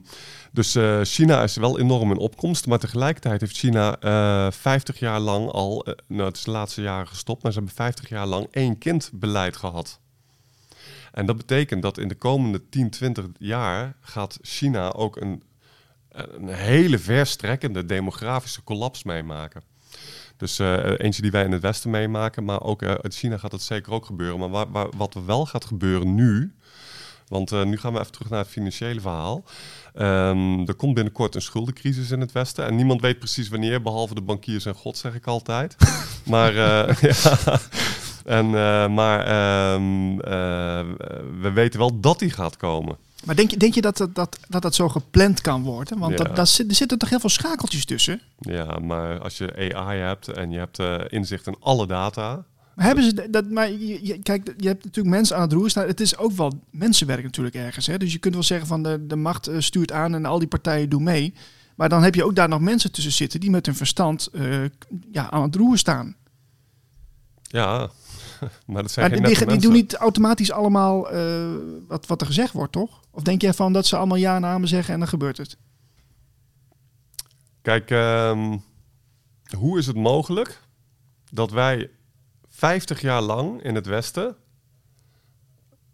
[0.54, 5.20] dus eh, China is wel enorm in opkomst, maar tegelijkertijd heeft China eh 50 jaar
[5.20, 8.26] lang al, eh, nou het is de laatste jaren gestopt, maar ze hebben 50 jaar
[8.26, 10.00] lang één kind beleid gehad.
[11.12, 15.42] En dat betekent dat in de komende 10, 20 jaar gaat China ook een,
[16.10, 19.62] een hele verstrekkende demografische collaps meemaken.
[20.36, 23.92] Dus eentje die wij in het Westen meemaken, maar ook uit China gaat dat zeker
[23.92, 24.38] ook gebeuren.
[24.38, 26.54] Maar waar, waar, wat wel gaat gebeuren nu,
[27.28, 29.44] want eh, nu gaan we even terug naar het financiële verhaal.
[29.94, 32.66] Ehm, er komt binnenkort een schuldencrisis in het Westen.
[32.66, 35.76] En niemand weet precies wanneer, behalve de bankiers en God, zeg ik altijd.
[36.24, 37.58] maar eh, ja.
[38.24, 40.84] En, eh, maar ehm, eh,
[41.40, 42.96] we weten wel dat die gaat komen.
[43.24, 45.98] Maar denk je, denk je dat, dat, dat, dat dat zo gepland kan worden?
[45.98, 46.24] Want Ja.
[46.24, 48.20] dat, dat zit, er zitten toch heel veel schakeltjes tussen?
[48.38, 50.78] Ja, maar als je AI hebt en je hebt
[51.12, 52.44] inzicht in alle data.
[52.74, 53.50] Maar hebben ze dat?
[53.50, 55.86] Maar je, je- kijk, je hebt natuurlijk mensen aan het roer staan.
[55.86, 57.86] Het is ook wel mensenwerk natuurlijk ergens.
[57.86, 57.98] Hè?
[57.98, 60.48] Dus je kunt wel zeggen van de, de macht eh, stuurt aan en al die
[60.48, 61.34] partijen doen mee.
[61.74, 64.64] Maar dan heb je ook daar nog mensen tussen zitten die met hun verstand eh,
[65.12, 66.16] ja, aan het roer staan.
[67.42, 67.78] Ja,
[68.66, 71.46] maar dat zijn Maar geen die, die doen niet automatisch allemaal eh,
[71.88, 73.00] wat, wat er gezegd wordt, toch?
[73.10, 75.56] Of denk jij van dat ze allemaal ja en amen zeggen en dan gebeurt het?
[77.62, 78.56] Kijk, ehm,
[79.56, 80.60] hoe is het mogelijk
[81.30, 81.90] dat wij
[82.54, 84.36] 50 jaar lang in het Westen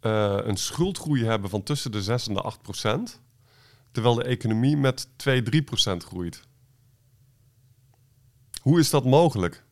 [0.00, 3.20] eh, een schuldgroei hebben van tussen de 6 en de 8 procent,
[3.92, 6.42] terwijl de economie met 2, 3 procent groeit?
[8.62, 9.64] Hoe is dat mogelijk?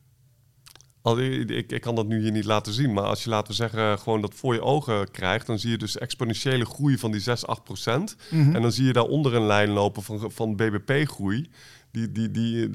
[1.01, 3.53] Al, ik, ik, kan dat nu hier niet laten zien, maar als je laten we
[3.53, 7.21] zeggen gewoon dat voor je ogen krijgt, dan zie je dus exponentiële groei van die
[7.21, 8.15] 6, 8 procent.
[8.53, 11.49] En dan zie je daaronder een lijn lopen van, van BBP-groei,
[11.91, 12.69] die, die, die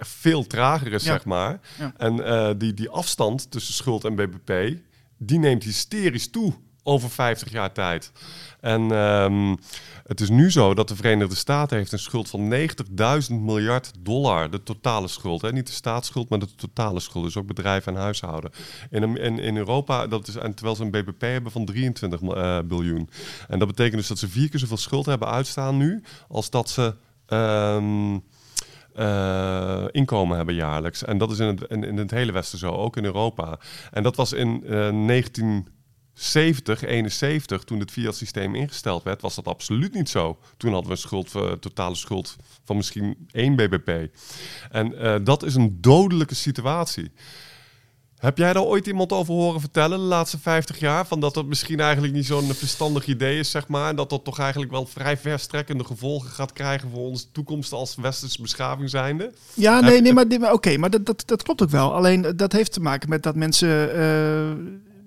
[0.00, 1.12] veel trager is, Ja.
[1.12, 1.60] zeg maar.
[1.78, 1.92] Ja.
[1.96, 4.76] En eh, die, die afstand tussen schuld en BBP,
[5.18, 6.52] die neemt hysterisch toe
[6.82, 8.12] over 50 jaar tijd.
[8.60, 9.54] En ehm,
[10.06, 14.50] het is nu zo dat de Verenigde Staten heeft een schuld van 90.000 miljard dollar.
[14.50, 15.42] De totale schuld.
[15.42, 15.52] Hè?
[15.52, 17.24] Niet de staatsschuld, maar de totale schuld.
[17.24, 18.50] Dus ook bedrijven en huishouden.
[18.90, 22.58] In, in, in Europa, dat is, en terwijl ze een BBP hebben van 23 eh,
[22.64, 23.10] biljoen.
[23.48, 26.02] En dat betekent dus dat ze vier keer zoveel schuld hebben uitstaan nu...
[26.28, 26.94] als dat ze...
[27.26, 28.18] ehm,
[28.98, 31.04] eh, inkomen hebben jaarlijks.
[31.04, 33.58] En dat is in het, in, het hele Westen zo, ook in Europa.
[33.90, 39.94] En dat was in eh 1970, 71, toen het fiat-systeem ingesteld werd, was dat absoluut
[39.94, 40.38] niet zo.
[40.56, 44.08] Toen hadden we een schuld, eh, totale schuld van misschien 1 bbp.
[44.70, 47.12] En eh, dat is een dodelijke situatie.
[48.18, 51.06] Heb jij daar ooit iemand over horen vertellen de laatste 50 jaar?
[51.06, 53.88] Van dat het misschien eigenlijk niet zo'n verstandig idee is, zeg maar.
[53.88, 57.94] En dat dat toch eigenlijk wel vrij verstrekkende gevolgen gaat krijgen voor onze toekomst als
[57.94, 59.32] westerse beschaving zijnde?
[59.54, 61.94] Ja, nee, nee maar, oké, maar dat, dat, dat klopt ook wel.
[61.94, 63.94] Alleen eh, dat heeft te maken met dat mensen.
[63.94, 64.50] eh,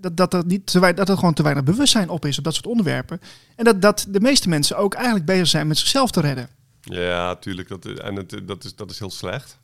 [0.01, 2.43] dat, dat, er niet te weinig, dat er gewoon te weinig bewustzijn op is op
[2.43, 3.21] dat soort onderwerpen.
[3.55, 6.49] En dat, dat de meeste mensen ook eigenlijk bezig zijn met zichzelf te redden.
[6.81, 7.67] Ja, tuurlijk.
[7.67, 9.57] Dat, is- en het, dat, is, dat is heel slecht.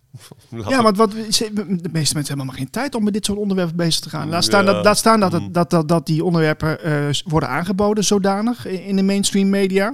[0.49, 3.75] Ja, want wat, de meeste mensen hebben helemaal geen tijd om met dit soort onderwerpen
[3.75, 4.29] bezig te gaan.
[4.29, 4.73] Laat staan, Ja.
[4.73, 8.95] dat, laat staan dat, het, dat, dat, dat die onderwerpen eh, worden aangeboden zodanig in
[8.95, 9.93] de mainstream media.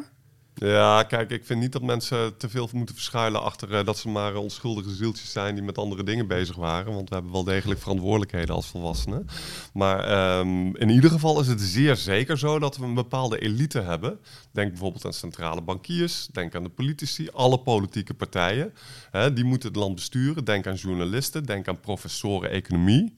[0.65, 4.09] Ja, kijk, ik vind niet dat mensen te veel moeten verschuilen achter eh, dat ze
[4.09, 6.93] maar onschuldige zieltjes zijn die met andere dingen bezig waren.
[6.93, 9.25] Want we hebben wel degelijk verantwoordelijkheden als volwassenen.
[9.73, 13.79] Maar ehm, in ieder geval is het zeer zeker zo dat we een bepaalde elite
[13.79, 14.19] hebben.
[14.51, 18.73] Denk bijvoorbeeld aan centrale bankiers, denk aan de politici, alle politieke partijen.
[19.11, 20.45] Hè, die moeten het land besturen.
[20.45, 23.15] Denk aan journalisten, denk aan professoren economie.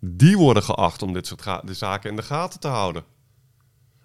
[0.00, 3.16] Die worden geacht om dit soort zaken in de gaten te houden.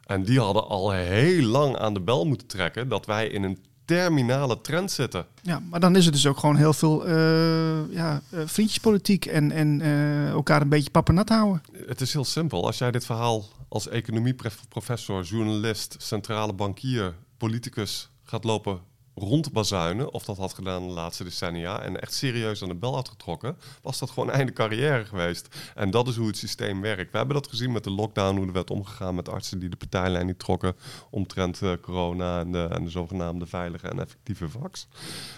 [0.05, 3.57] En die hadden al heel lang aan de bel moeten trekken dat wij in een
[3.85, 5.25] terminale trend zitten.
[5.41, 9.51] Ja, maar dan is het dus ook gewoon heel veel eh, ja, eh, vriendjespolitiek en,
[9.51, 11.61] en eh, elkaar een beetje pappernat houden.
[11.87, 12.65] Het is heel simpel.
[12.65, 18.79] Als jij dit verhaal als economieprofessor, journalist, centrale bankier, politicus gaat lopen
[19.15, 23.10] rondbazuinen, of dat had gedaan de laatste decennia, en echt serieus aan de bel had
[23.10, 25.47] getrokken, was dat gewoon einde carrière geweest.
[25.76, 27.12] En dat is hoe het systeem werkt.
[27.12, 29.76] We hebben dat gezien met de lockdown, hoe er werd omgegaan met artsen die de
[29.76, 30.76] partijlijn niet trokken
[31.10, 34.88] omtrent eh, corona en de, en de zogenaamde veilige en effectieve vax.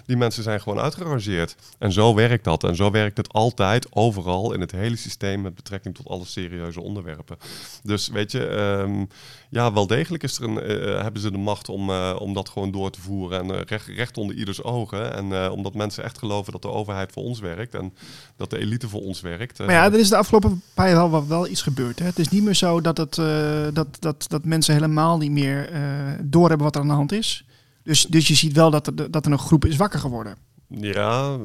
[0.06, 1.56] Die mensen zijn gewoon uitgerangeerd.
[1.78, 2.64] En zo werkt dat.
[2.64, 6.82] En zo werkt het altijd, overal, in het hele systeem met betrekking tot alle serieuze
[6.82, 7.38] onderwerpen.
[7.84, 9.06] Dus weet je, ehm,
[9.50, 12.50] ja, wel degelijk is er een, eh, hebben ze de macht om, eh, om dat
[12.50, 13.40] gewoon door te voeren.
[13.40, 15.14] En eh, recht, recht onder ieders ogen.
[15.14, 17.94] En eh, omdat mensen echt geloven dat de overheid voor ons werkt en
[18.36, 19.60] dat de elite voor ons werkt.
[19.60, 22.00] eh, Maar ja, er is de afgelopen paar jaar wel, iets gebeurd.
[22.00, 22.06] Hè?
[22.06, 25.70] Het is niet meer zo dat, het, eh, dat, dat, dat mensen helemaal niet meer
[25.70, 25.82] eh
[26.24, 27.46] doorhebben wat er aan de hand is.
[27.84, 30.36] Dus, dus je ziet wel dat er, dat er een groep is wakker geworden.
[30.68, 31.40] Ja, eh,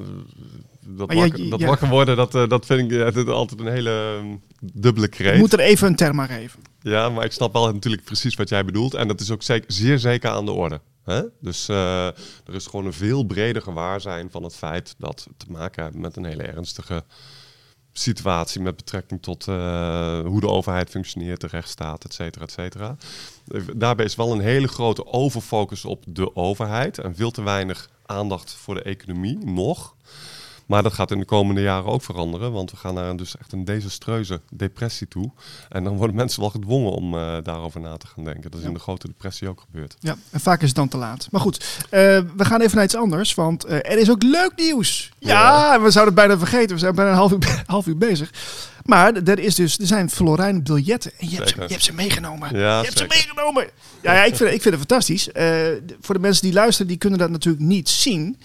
[0.96, 1.66] dat, ja, wakker, dat ja.
[1.66, 4.36] wakker worden, dat, eh, dat vind ik eh, dat altijd een hele ehm,
[4.72, 5.34] dubbele kreet.
[5.34, 6.60] Ik moet er even een term aan geven.
[6.80, 8.94] Ja, maar ik snap wel natuurlijk precies wat jij bedoelt.
[8.94, 10.80] En dat is ook zeker, zeer zeker aan de orde.
[11.04, 11.22] Hè?
[11.40, 12.06] Dus eh,
[12.46, 16.00] er is gewoon een veel breder gewaarzijn van het feit dat we te maken hebben
[16.00, 17.04] met een hele ernstige
[17.92, 22.96] situatie met betrekking tot hoe de overheid functioneert, de rechtsstaat, et cetera, et cetera.
[23.76, 28.54] Daarbij is wel een hele grote overfocus op de overheid en veel te weinig aandacht
[28.54, 29.94] voor de economie, nog.
[30.70, 33.36] Maar dat gaat in de komende jaren ook veranderen, want we gaan naar een, dus
[33.36, 35.30] echt een desastreuze depressie toe.
[35.68, 38.50] En dan worden mensen wel gedwongen om eh, daarover na te gaan denken.
[38.50, 39.96] Dat is in de grote depressie ook gebeurd.
[40.00, 41.28] Ja, en vaak is het dan te laat.
[41.30, 42.00] Maar goed, eh,
[42.36, 45.10] we gaan even naar iets anders, want eh, er is ook leuk nieuws.
[45.18, 46.74] Ja, we zouden het bijna vergeten.
[46.74, 48.32] We zijn bijna een half uur, half uur bezig.
[48.84, 51.68] Maar er, is dus, er zijn Florijn biljetten en je hebt, ze, Zeker.
[51.68, 52.58] je hebt ze meegenomen.
[52.58, 53.14] Ja, je hebt zeker.
[53.14, 53.70] ze meegenomen.
[54.02, 55.28] Ja, ja ik, vind, ik vind het fantastisch.
[56.00, 58.36] Voor de mensen die luisteren, die kunnen dat natuurlijk niet zien.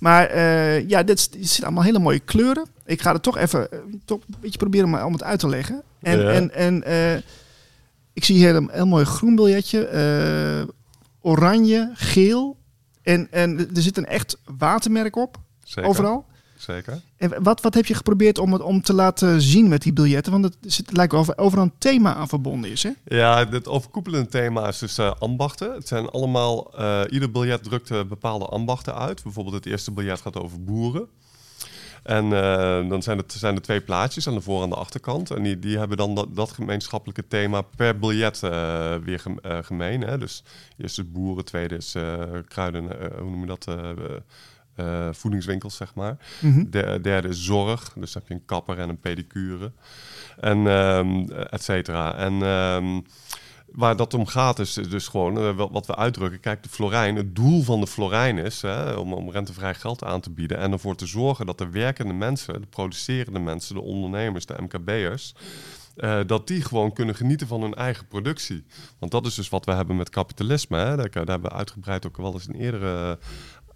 [0.00, 2.66] Maar eh, ja, dit, zijn allemaal hele mooie kleuren.
[2.84, 5.48] Ik ga het toch even eh, toch een beetje proberen om, om het uit te
[5.48, 5.82] leggen.
[6.00, 6.30] En, Ja.
[6.30, 7.16] en, en eh,
[8.12, 9.88] ik zie hier een heel mooi groen biljetje.
[11.20, 12.56] oranje, geel.
[13.02, 15.90] En, en er zit een echt watermerk op, Zeker.
[15.90, 16.26] overal.
[16.60, 17.00] Zeker.
[17.16, 20.32] En wat, wat heb je geprobeerd om het om te laten zien met die biljetten?
[20.32, 22.90] Want het, lijkt wel of er overal een thema aan verbonden is, hè?
[23.04, 25.72] Ja, het overkoepelende thema is dus eh, ambachten.
[25.74, 29.22] Het zijn allemaal, eh, ieder biljet drukt eh, bepaalde ambachten uit.
[29.22, 31.08] Bijvoorbeeld het eerste biljet gaat over boeren.
[32.02, 32.30] En
[32.88, 35.30] dan zijn het zijn er twee plaatjes aan de voor- en de achterkant.
[35.30, 38.40] En die, die hebben dan dat, dat gemeenschappelijke thema per biljet
[39.04, 40.00] weer gem- gemeen.
[40.00, 40.18] Hè?
[40.18, 40.42] Dus
[40.76, 41.94] eerst is boeren, tweede is
[42.48, 42.84] kruiden,
[43.18, 43.66] hoe noem je dat?
[44.80, 46.16] Eh, voedingswinkels, zeg maar.
[46.70, 47.92] De, derde is zorg.
[47.96, 49.72] Dus dan heb je een kapper en een pedicure.
[50.40, 52.14] En ehm et cetera.
[52.14, 53.00] En ehm,
[53.72, 56.40] waar dat om gaat is dus gewoon eh, wat we uitdrukken.
[56.40, 60.20] Kijk, de Florijn, het doel van de Florijn is hè, om, om rentevrij geld aan
[60.20, 60.58] te bieden.
[60.58, 65.34] En ervoor te zorgen dat de werkende mensen, de producerende mensen, de ondernemers, de MKB'ers...
[65.96, 68.64] eh, dat die gewoon kunnen genieten van hun eigen productie.
[68.98, 70.76] Want dat is dus wat we hebben met kapitalisme.
[70.76, 70.96] Hè.
[70.96, 73.18] Daar, daar hebben we uitgebreid ook wel eens in eerdere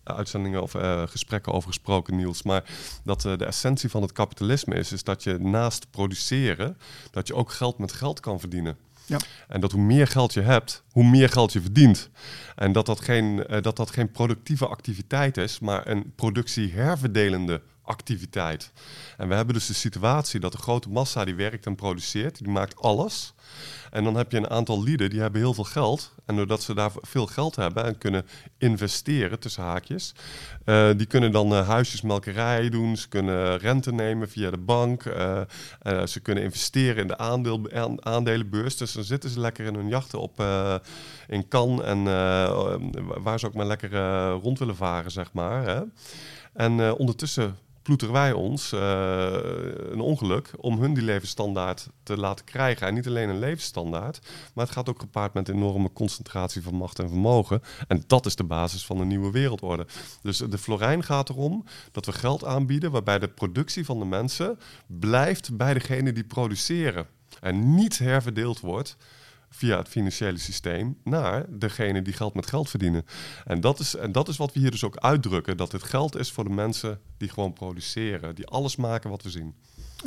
[0.04, 2.42] uitzendingen of eh, gesprekken over gesproken, Niels.
[2.42, 2.64] Maar
[3.04, 6.78] dat eh, de essentie van het kapitalisme is, is dat je naast produceren,
[7.10, 8.76] dat je ook geld met geld kan verdienen.
[9.06, 9.18] Ja.
[9.48, 12.10] En dat hoe meer geld je hebt, hoe meer geld je verdient.
[12.54, 18.72] En dat dat geen, eh, dat dat geen productieve activiteit is, maar een productieherverdelende activiteit.
[19.16, 22.48] En we hebben dus de situatie dat de grote massa die werkt en produceert, die
[22.48, 23.34] maakt alles.
[23.90, 26.14] En dan heb je een aantal lieden die hebben heel veel geld.
[26.26, 28.26] En doordat ze daar veel geld hebben en kunnen
[28.58, 30.14] investeren, tussen haakjes,
[30.64, 32.96] eh, die kunnen dan uh, doen.
[32.96, 35.04] Ze kunnen rente nemen via de bank.
[35.04, 35.40] Uh,
[36.06, 37.70] ze kunnen investeren in de aandeel,
[38.00, 38.76] aandelenbeurs.
[38.76, 40.44] Dus dan zitten ze lekker in hun jachten op
[41.28, 42.04] in Cannes en
[43.22, 45.64] waar ze ook maar lekker rond willen varen, zeg maar.
[45.64, 45.82] Hè.
[46.52, 48.80] En ondertussen ploeteren wij ons uh,
[49.90, 52.86] een ongeluk om hun die levensstandaard te laten krijgen.
[52.86, 54.20] En niet alleen een levensstandaard,
[54.54, 57.62] maar het gaat ook gepaard met enorme concentratie van macht en vermogen.
[57.88, 59.86] En dat is de basis van de nieuwe wereldorde.
[60.22, 64.58] Dus de Florijn gaat erom dat we geld aanbieden waarbij de productie van de mensen
[64.86, 67.06] blijft bij degene die produceren.
[67.40, 68.96] En niet herverdeeld wordt
[69.56, 73.06] via het financiële systeem naar degene die geld met geld verdienen.
[73.44, 76.16] En dat is, en dat is wat we hier dus ook uitdrukken: dat het geld
[76.16, 79.54] is voor de mensen die gewoon produceren, die alles maken wat we zien.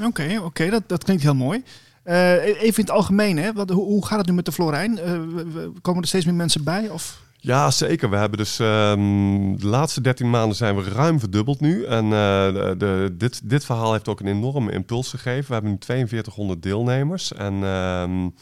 [0.01, 1.63] Oké, oké, dat, dat klinkt heel mooi.
[2.05, 3.53] Uh, even in het algemeen, hè?
[3.53, 4.99] Wat, hoe, hoe, gaat het nu met de Florijn?
[5.05, 6.89] Uh, komen er steeds meer mensen bij?
[6.89, 7.21] Of?
[7.39, 8.09] Ja, zeker.
[8.09, 11.83] We hebben dus um, de laatste 13 maanden zijn we ruim verdubbeld nu.
[11.83, 15.47] En uh, de, de, dit, dit verhaal heeft ook een enorme impuls gegeven.
[15.47, 17.33] We hebben nu 4200 deelnemers.
[17.33, 18.33] En um,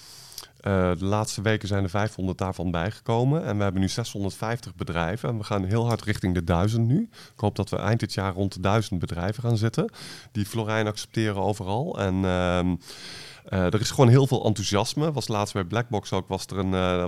[0.67, 3.45] uh, de laatste weken zijn er 500 daarvan bijgekomen.
[3.45, 5.29] En we hebben nu 650 bedrijven.
[5.29, 7.09] En we gaan heel hard richting de 1000 nu.
[7.11, 9.91] Ik hoop dat we eind dit jaar rond de 1000 bedrijven gaan zitten.
[10.31, 11.99] Die Florijn accepteren overal.
[11.99, 12.15] En...
[12.15, 12.59] Uh,
[13.49, 15.11] uh, er is gewoon heel veel enthousiasme.
[15.11, 17.05] Was laatst bij Blackbox ook, was er een, uh,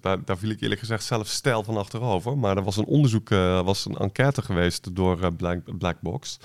[0.00, 2.38] daar, daar, viel ik eerlijk gezegd zelf stijl van achterover.
[2.38, 3.28] Maar er was een onderzoek,
[3.64, 6.38] was een enquête geweest door Black, Blackbox.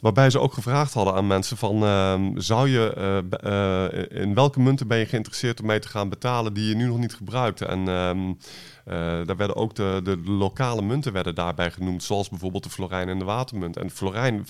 [0.00, 1.84] Waarbij ze ook gevraagd hadden aan mensen van...
[1.84, 2.92] Ehm, zou je,
[3.42, 6.74] eh, eh, in welke munten ben je geïnteresseerd om mee te gaan betalen die je
[6.74, 7.60] nu nog niet gebruikt?
[7.60, 8.38] En um,
[9.26, 13.18] daar werden ook de, de, lokale munten werden daarbij genoemd, zoals bijvoorbeeld de Florijn en
[13.18, 13.76] de Watermunt.
[13.76, 14.48] En Florijn, 45%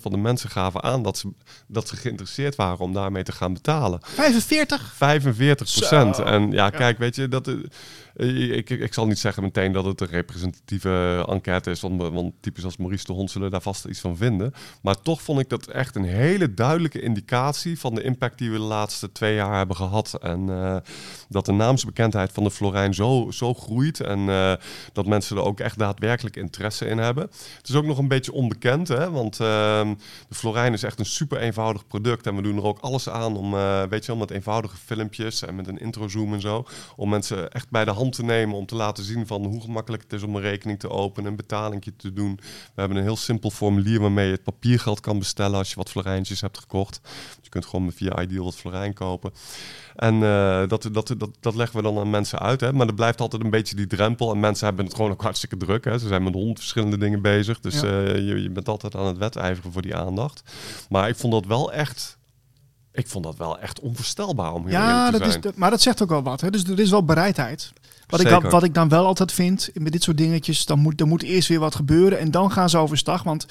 [0.00, 1.28] van de mensen gaven aan dat ze,
[1.66, 4.00] dat ze geïnteresseerd waren om daarmee te gaan betalen.
[4.02, 4.94] 45?
[6.20, 6.24] 45%.
[6.24, 7.50] En ja, kijk, weet je, dat...
[8.18, 12.32] Eh, ik, ik, zal niet zeggen meteen dat het een representatieve enquête is, want, want
[12.40, 14.54] types als Maurice de Hond zullen daar vast iets van vinden.
[14.82, 18.56] Maar toch vond ik dat echt een hele duidelijke indicatie van de impact die we
[18.56, 20.18] de laatste twee jaar hebben gehad.
[20.22, 20.46] En
[21.28, 24.26] dat de naamsbekendheid van de Florijn zo, zo groeit en
[24.92, 27.24] dat mensen er ook echt daadwerkelijk interesse in hebben.
[27.56, 29.48] Het is ook nog een beetje onbekend, hè, want uh,
[30.28, 33.36] de Florijn is echt een super eenvoudig product en we doen er ook alles aan
[33.36, 33.50] om,
[33.88, 36.66] weet je wel, met eenvoudige filmpjes en met een intro-zoom en zo,
[36.96, 40.02] om mensen echt bij de hand te nemen om te laten zien van hoe gemakkelijk
[40.02, 42.40] het is om een rekening te openen, een betalingje te doen.
[42.74, 45.90] We hebben een heel simpel formulier waarmee je het papiergeld kan bestellen als je wat
[45.90, 47.00] florijntjes hebt gekocht.
[47.42, 49.32] je kunt gewoon via Ideal wat florijn kopen.
[49.96, 52.60] En uh, dat, dat, dat, dat leggen we dan aan mensen uit.
[52.60, 52.72] Hè?
[52.72, 54.32] Maar er blijft altijd een beetje die drempel.
[54.32, 55.84] En mensen hebben het gewoon ook hartstikke druk.
[55.84, 55.98] Hè?
[55.98, 57.60] Ze zijn met honderd verschillende dingen bezig.
[57.60, 57.86] Dus ja.
[57.86, 60.42] uh, je, je bent altijd aan het wedijveren voor die aandacht.
[60.88, 62.18] Maar ik vond dat wel echt
[62.98, 65.42] ik vond dat wel echt onvoorstelbaar om hier ja, te dat zijn.
[65.42, 66.40] Is, maar dat zegt ook wel wat.
[66.40, 66.50] Hè?
[66.50, 67.72] Dus er is wel bereidheid.
[68.08, 70.98] Wat ik, dan, wat ik dan wel altijd vind met dit soort dingetjes, dan moet,
[70.98, 73.22] dan moet eerst weer wat gebeuren en dan gaan ze overstag.
[73.22, 73.46] Want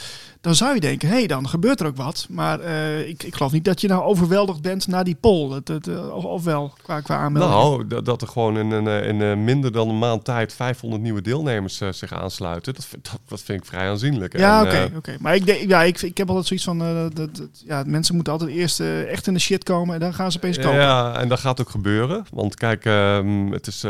[0.48, 2.28] dan zou je denken, hé, hey, dan gebeurt er ook wat.
[2.30, 5.50] Maar uh, ik, ik geloof niet dat je nou overweldigd bent naar die poll.
[5.50, 7.54] Dat, dat, uh, of, of wel, qua, qua aanmelding.
[7.54, 11.02] Nou, dat, dat er gewoon in, in, in, in minder dan een maand tijd 500
[11.02, 12.74] nieuwe deelnemers uh, zich aansluiten.
[12.74, 14.38] Dat, dat, dat vind ik vrij aanzienlijk.
[14.38, 14.70] Ja, oké.
[14.70, 15.18] Okay, okay.
[15.20, 18.34] Maar ik, denk, ja, ik, ik heb altijd zoiets van, dat, dat, ja, mensen moeten
[18.34, 20.80] altijd eerst echt in de shit komen en dan gaan ze opeens kopen.
[20.80, 22.26] Ja, en dat gaat ook gebeuren.
[22.32, 23.84] Want kijk, um, het is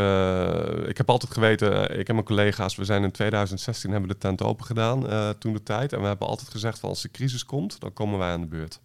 [0.88, 4.18] ik heb altijd geweten, eh, ik en mijn collega's, we zijn in 2016 hebben de
[4.18, 5.06] tent open gedaan
[5.40, 5.94] toen de tijd.
[5.94, 8.48] En we hebben altijd gezegd van als de crisis komt, dan komen wij aan de
[8.48, 8.80] beurt.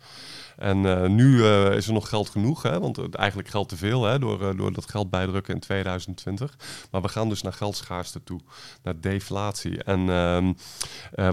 [0.56, 4.18] En uh, nu uh, is er nog geld genoeg, hè, want eigenlijk geldt te veel
[4.18, 6.56] door, uh, door dat geld bijdrukken in 2020.
[6.90, 8.40] Maar we gaan dus naar geldschaarste toe,
[8.82, 9.82] naar deflatie.
[9.82, 10.52] En ehm,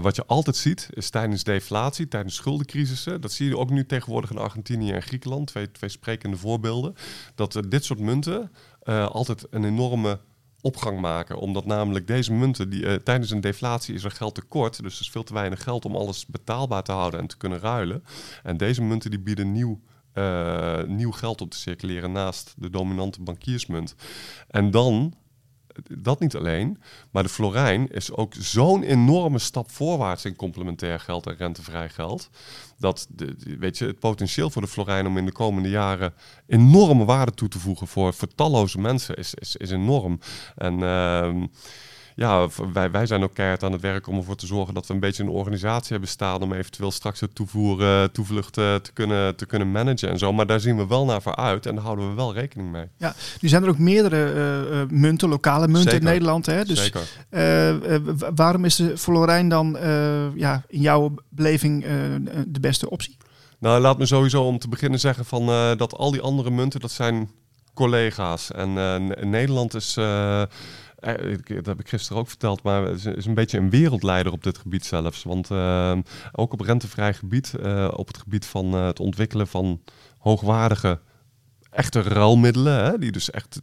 [0.02, 4.30] wat je altijd ziet, is tijdens deflatie, tijdens schuldencrisissen, dat zie je ook nu tegenwoordig
[4.30, 6.94] in Argentinië en Griekenland, twee, twee sprekende voorbeelden,
[7.34, 8.50] dat dit soort munten
[8.84, 10.20] altijd een enorme
[10.62, 11.38] opgang maken.
[11.38, 14.82] Omdat namelijk deze munten, die, uh, tijdens een deflatie is er geld tekort.
[14.82, 17.58] Dus er is veel te weinig geld om alles betaalbaar te houden en te kunnen
[17.58, 18.04] ruilen.
[18.42, 19.80] En deze munten die bieden nieuw,
[20.14, 23.94] uh, nieuw geld op te circuleren naast de dominante bankiersmunt.
[24.48, 25.14] En dan
[25.88, 26.78] dat niet alleen,
[27.10, 32.30] maar de florijn is ook zo'n enorme stap voorwaarts in complementair geld en rentevrij geld.
[32.78, 36.14] Dat de, weet je, het potentieel voor de florijn om in de komende jaren
[36.46, 40.20] enorme waarde toe te voegen voor, voor talloze mensen is, is, is enorm.
[40.56, 41.44] En uh,
[42.14, 44.94] ja, wij, wij zijn ook keihard aan het werk om ervoor te zorgen dat we
[44.94, 49.46] een beetje een organisatie hebben staan om eventueel straks het toevoer, toevlucht te, kunnen, te
[49.46, 50.32] kunnen managen en zo.
[50.32, 52.86] Maar daar zien we wel naar vooruit en daar houden we wel rekening mee.
[52.96, 54.34] Ja, nu zijn er ook meerdere
[54.70, 56.46] uh, munten, lokale munten in Nederland.
[56.46, 56.64] Hè?
[56.64, 57.02] Dus Zeker.
[57.30, 57.96] Uh,
[58.34, 59.76] waarom is de Florijn dan
[60.34, 61.84] ja, in jouw beleving
[62.46, 63.16] de beste optie?
[63.60, 66.80] Nou, laat me sowieso om te beginnen zeggen van, eh, dat al die andere munten,
[66.80, 67.30] dat zijn
[67.74, 68.50] collega's.
[68.52, 70.48] En eh, Nederland is, eh, eh,
[71.46, 74.58] dat heb ik gisteren ook verteld, maar is, is een beetje een wereldleider op dit
[74.58, 75.22] gebied zelfs.
[75.22, 75.98] Want eh,
[76.32, 79.80] ook op rentevrij gebied, eh, op het gebied van eh, het ontwikkelen van
[80.18, 81.00] hoogwaardige,
[81.70, 83.60] echte ruilmiddelen, hè, die dus echt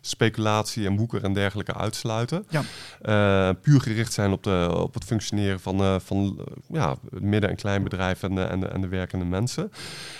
[0.00, 2.46] speculatie en woeker en dergelijke uitsluiten.
[2.48, 2.62] Ja.
[3.00, 7.22] Eh, puur gericht zijn op, de, op het functioneren van, eh, van eh, ja, het
[7.22, 9.72] midden- en kleinbedrijf en de, en de, en de werkende mensen.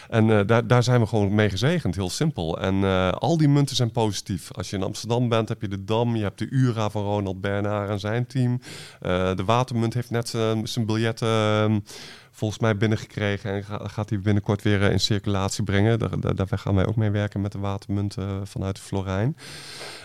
[0.08, 2.60] En daar, daar zijn we gewoon mee gezegend, heel simpel.
[2.60, 2.84] En
[3.18, 4.52] al die munten zijn positief.
[4.52, 7.40] Als je in Amsterdam bent, heb je de Dam, je hebt de URA van Ronald
[7.40, 8.60] Bernard en zijn team.
[9.00, 11.78] De Watermunt heeft net zijn zijn biljetten ehm,
[12.40, 15.98] volgens mij binnengekregen en ga- gaat die binnenkort weer eh, in circulatie brengen.
[15.98, 19.36] Daar, daar, daar gaan wij ook mee werken met de Watermunt eh, vanuit Florijn.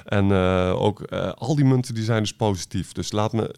[0.06, 1.02] En eh, ook
[1.36, 2.92] al die munten die zijn dus positief.
[2.92, 3.56] Dus laat me,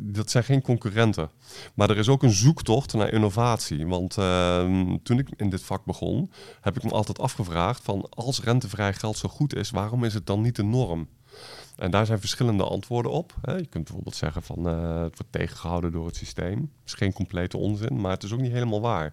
[0.00, 1.30] dat zijn geen concurrenten.
[1.74, 3.86] Maar er is ook een zoektocht naar innovatie.
[3.86, 8.42] Want ehm, toen ik in dit vak begon, heb ik me altijd afgevraagd van als
[8.42, 11.08] rentevrij geld zo goed is, waarom is het dan niet de norm?
[11.76, 13.34] En daar zijn verschillende antwoorden op.
[13.42, 16.58] Je kunt bijvoorbeeld zeggen van eh, het wordt tegengehouden door het systeem.
[16.60, 19.12] Dat is geen complete onzin, maar het is ook niet helemaal waar.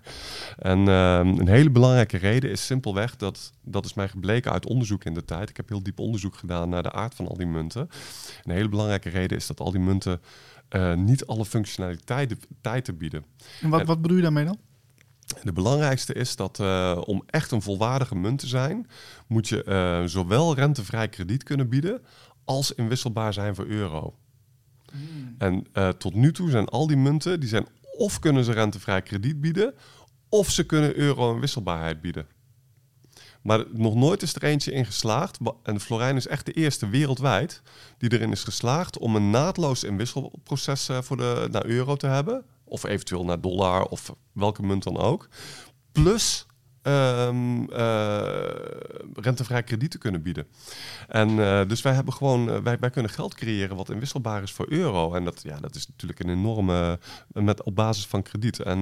[0.57, 5.03] En ehm, een hele belangrijke reden is simpelweg dat, dat is mij gebleken uit onderzoek
[5.03, 5.49] in de tijd.
[5.49, 7.89] Ik heb heel diep onderzoek gedaan naar de aard van al die munten.
[8.43, 10.21] Een hele belangrijke reden is dat al die munten
[10.69, 13.26] eh, niet alle functionaliteiten bieden.
[13.61, 14.57] En wat, wat bedoel je daarmee dan?
[15.43, 18.88] De belangrijkste is dat eh, om echt een volwaardige munt te zijn,
[19.28, 22.01] moet je eh, zowel rentevrij krediet kunnen bieden
[22.43, 24.15] als inwisselbaar zijn voor euro.
[25.38, 27.67] En eh, tot nu toe zijn al die munten, die zijn
[27.97, 29.73] of kunnen ze rentevrij krediet bieden,
[30.30, 32.28] of ze kunnen euro en wisselbaarheid bieden.
[33.41, 37.61] Maar nog nooit is er eentje in geslaagd, en Florijn is echt de eerste wereldwijd
[37.97, 42.45] die erin is geslaagd om een naadloos inwisselproces voor de, naar euro te hebben.
[42.66, 45.28] Of eventueel naar dollar of welke munt dan ook.
[45.91, 46.45] Plus
[46.86, 47.29] eh,
[49.13, 50.47] rentevrij krediet te kunnen bieden.
[51.07, 54.51] En eh, dus wij hebben gewoon, eh, wij, wij kunnen geld creëren wat inwisselbaar is
[54.51, 55.13] voor euro.
[55.13, 58.59] En dat, ja, dat is natuurlijk een enorme, met, op basis van krediet.
[58.59, 58.79] En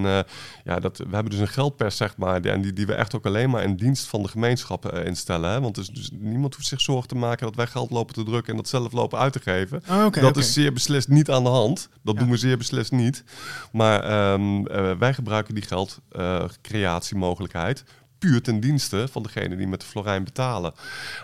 [0.63, 3.15] ja, dat, we hebben dus een geldpers, zeg maar, die, en die, die we echt
[3.15, 5.49] ook alleen maar in dienst van de gemeenschap instellen.
[5.49, 5.61] Hè?
[5.61, 8.51] Want dus, dus niemand hoeft zich zorgen te maken dat wij geld lopen te drukken
[8.51, 9.83] en dat zelf lopen uit te geven.
[9.87, 11.89] Ah, dat is zeer beslist niet aan de hand.
[12.01, 12.19] Dat Ja.
[12.19, 13.23] doen we zeer beslist niet.
[13.71, 17.83] Maar ehm, eh, wij gebruiken die geldcreatiemogelijkheid
[18.23, 20.73] puur ten dienste van degene die met de Florijn betalen.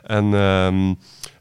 [0.04, 0.94] En, ehm,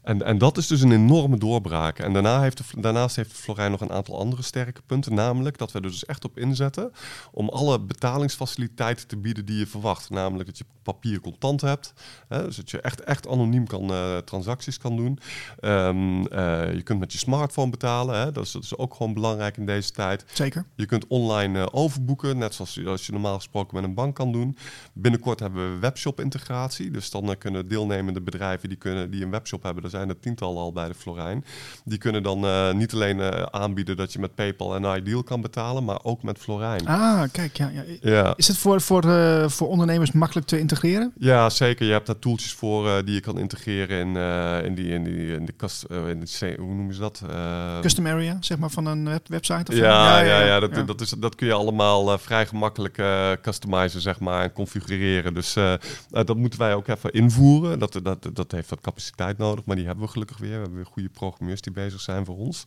[0.09, 1.99] en, en dat is dus een enorme doorbraak.
[1.99, 5.13] En daarna heeft de, daarnaast heeft Florijn nog een aantal andere sterke punten.
[5.13, 6.91] Namelijk dat we er dus echt op inzetten
[7.31, 10.09] om alle betalingsfaciliteiten te bieden die je verwacht.
[10.09, 11.93] Namelijk dat je papier contant hebt.
[12.27, 15.19] Hè, dus dat je echt, echt anoniem kan, eh, transacties kan doen.
[15.59, 18.19] Ehm, eh, je kunt met je smartphone betalen.
[18.19, 20.25] Hè, dat, is, dat is ook gewoon belangrijk in deze tijd.
[20.33, 20.65] Zeker.
[20.75, 24.15] Je kunt online eh, overboeken, net zoals je, als je normaal gesproken met een bank
[24.15, 24.57] kan doen.
[24.93, 26.91] Binnenkort hebben we webshop-integratie.
[26.91, 30.61] Dus dan kunnen deelnemende bedrijven die, kunnen, die een webshop hebben, er zijn er tientallen
[30.61, 31.45] al bij de Florijn.
[31.85, 35.41] Die kunnen dan eh, niet alleen eh, aanbieden dat je met PayPal en Ideal kan
[35.41, 36.87] betalen, maar ook met Florijn.
[36.87, 37.69] Ah, kijk, ja.
[37.69, 37.83] ja.
[38.01, 38.33] Ja.
[38.35, 41.13] Is het voor, voor, eh, voor ondernemers makkelijk te integreren?
[41.17, 41.85] Ja, zeker.
[41.85, 44.15] Je hebt daar tooltjes voor die je kan integreren in,
[44.65, 45.83] in, die, in, die, in de kast.
[45.83, 47.21] in de, hoe noemen ze dat?
[47.81, 49.71] Custom area, zeg maar, van een web- website?
[49.71, 50.83] Of Ja, ja, ja, dat, ja.
[50.83, 53.03] Dat, is, dat kun je allemaal vrij gemakkelijk
[53.41, 55.33] customizen, zeg maar, en configureren.
[55.33, 55.55] Dus
[56.09, 57.79] dat moeten wij ook even invoeren.
[57.79, 60.49] Dat, dat, dat heeft wat capaciteit nodig, maar die hebben we gelukkig weer.
[60.49, 62.63] We hebben weer goede programmeurs die bezig zijn voor ons.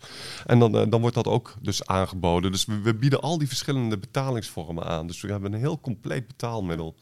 [0.46, 2.52] En dan, eh, dan wordt dat ook dus aangeboden.
[2.52, 5.06] Dus we, bieden al die verschillende betalingsvormen aan.
[5.06, 6.94] Dus we hebben een heel compleet betaalmiddel.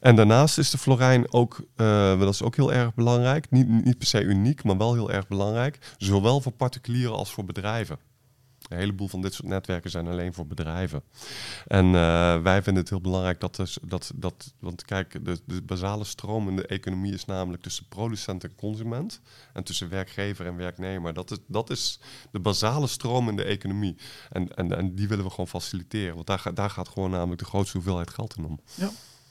[0.00, 3.98] En daarnaast is de Florijn ook, eh, dat is ook heel erg belangrijk, niet, niet
[3.98, 7.98] per se uniek, maar wel heel erg belangrijk, zowel voor particulieren als voor bedrijven.
[8.68, 11.02] Een heleboel van dit soort netwerken zijn alleen voor bedrijven.
[11.66, 15.62] En eh, wij vinden het heel belangrijk dat, dus, dat, dat want kijk, de, de
[15.62, 19.20] basale stroom in de economie is namelijk tussen producent en consument
[19.52, 21.14] en tussen werkgever en werknemer.
[21.14, 21.98] Dat is, dat is
[22.30, 23.96] de basale stroom in de economie.
[24.30, 27.48] En, en, en die willen we gewoon faciliteren, want daar, daar gaat gewoon namelijk de
[27.48, 28.60] grootste hoeveelheid geld in om.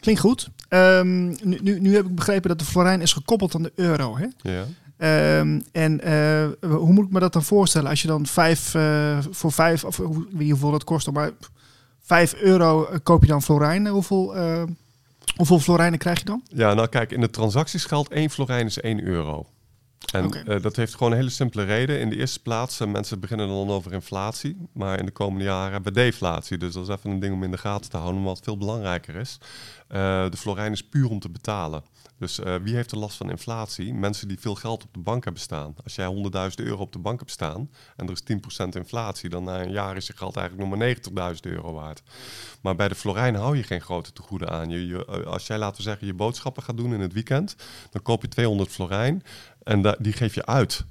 [0.04, 0.50] Klinkt goed.
[0.68, 4.18] Ehm, nu, nu, nu heb ik begrepen dat de Florijn is gekoppeld aan de euro.
[4.18, 4.28] Hè?
[4.42, 4.66] Ja.
[4.98, 7.90] Ehm, en eh, hoe moet ik me dat dan voorstellen?
[7.90, 11.12] Als je dan vijf eh, voor vijf, of hoe, ik weet niet hoeveel dat kost,
[11.12, 11.32] maar
[12.02, 13.92] vijf euro eh, koop je dan florijnen.
[13.92, 14.64] Hoeveel, eh,
[15.36, 16.44] hoeveel florijnen krijg je dan?
[16.48, 19.46] Ja, nou kijk, in de transacties geldt één florijn is 1 euro.
[20.12, 22.00] En dat heeft gewoon een hele simpele reden.
[22.00, 24.58] In de eerste plaats, mensen beginnen dan over inflatie.
[24.74, 26.58] Maar in de komende jaren hebben we deflatie.
[26.58, 28.22] Dus dat is even een ding om in de gaten te houden.
[28.22, 29.38] Maar wat veel belangrijker is,
[29.88, 31.84] de florijn is puur om te betalen.
[32.24, 33.94] Dus eh, wie heeft er last van inflatie?
[33.94, 35.76] Mensen die veel geld op de bank hebben staan.
[35.84, 36.08] Als jij
[36.50, 38.24] 100.000 euro op de bank hebt staan en er is
[38.66, 42.02] 10% inflatie, dan na een jaar is je geld eigenlijk nog maar 90.000 euro waard.
[42.62, 44.70] Maar bij de florijn hou je geen grote tegoeden aan.
[44.70, 47.56] Je, eh, als jij, laten we zeggen, je boodschappen gaat doen in het weekend,
[47.90, 49.24] dan koop je 200 florijn
[49.64, 50.86] en die geef je uit.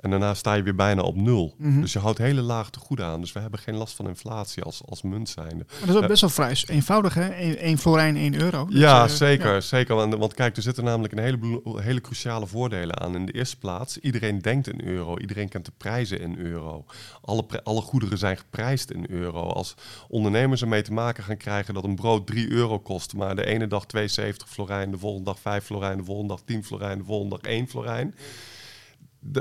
[0.00, 1.54] En daarna sta je weer bijna op nul.
[1.58, 1.80] Mhm.
[1.80, 3.20] Dus je houdt hele lage tegoeden aan.
[3.20, 5.64] Dus we hebben geen last van inflatie als, als munt zijnde.
[5.68, 7.28] Maar dat is ook best wel vrij eenvoudig, hè?
[7.28, 8.66] 1 florijn, 1 euro.
[8.68, 9.62] Ja, eh, zeker.
[9.62, 9.94] zeker.
[9.94, 13.14] Want, want kijk, er zitten namelijk een heleboel hele cruciale voordelen aan.
[13.14, 15.18] In de eerste plaats, iedereen denkt in euro.
[15.18, 16.84] Iedereen kent de prijzen in euro.
[17.20, 19.42] Alle, alle goederen zijn geprijsd in euro.
[19.42, 19.74] Als
[20.08, 23.66] ondernemers ermee te maken gaan krijgen dat een brood 3 euro kost, maar de ene
[23.66, 27.38] dag 72 florijn, de volgende dag 5 florijn, de volgende dag 10 florijn, de volgende
[27.40, 28.14] dag 1 florijn.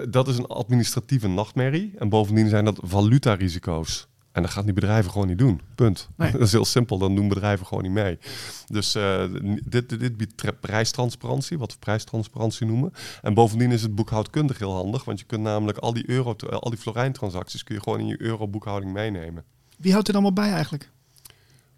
[0.10, 1.94] Dat is een administratieve nachtmerrie.
[1.98, 4.08] En bovendien zijn dat valutarisico's.
[4.32, 5.62] En dat gaan die bedrijven gewoon niet doen.
[5.76, 6.10] Punt.
[6.18, 6.32] Nee.
[6.38, 6.98] Dat is heel simpel.
[6.98, 8.20] Dan doen bedrijven gewoon niet mee.
[8.66, 9.24] Dus eh,
[9.66, 12.94] dit, dit, dit biedt tra- prijstransparantie, wat we prijstransparantie noemen.
[13.22, 15.04] En bovendien is het boekhoudkundig heel handig.
[15.04, 18.22] Want je kunt namelijk al die, euro, al die florijn-transacties kun je gewoon in je
[18.22, 19.44] euro-boekhouding meenemen.
[19.78, 20.92] Wie houdt er allemaal bij eigenlijk?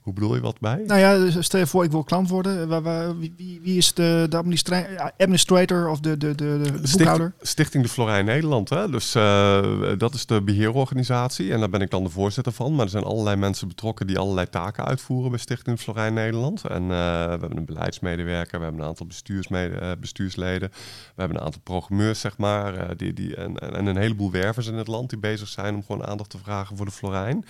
[0.01, 0.83] Hoe bedoel je wat bij?
[0.87, 3.19] Nou ja, dus stel je voor, ik wil klant worden.
[3.19, 7.33] Wie, wie, is de, de administra- administrator of de, de, de, boekhouder?
[7.41, 8.69] Stichting de Florijn Nederland.
[8.69, 8.89] Hè?
[8.89, 9.61] Dus eh,
[9.97, 11.51] dat is de beheerorganisatie.
[11.53, 12.75] En daar ben ik dan de voorzitter van.
[12.75, 16.65] Maar er zijn allerlei mensen betrokken die allerlei taken uitvoeren bij Stichting de Florijn Nederland.
[16.65, 19.07] En eh, we hebben een beleidsmedewerker, we hebben een aantal
[19.49, 20.69] eh, bestuursleden.
[21.15, 22.97] We hebben een aantal programmeurs, zeg maar.
[22.97, 25.83] die, die, en, en en een heleboel wervers in het land die bezig zijn om
[25.83, 27.45] gewoon aandacht te vragen voor de Florijn.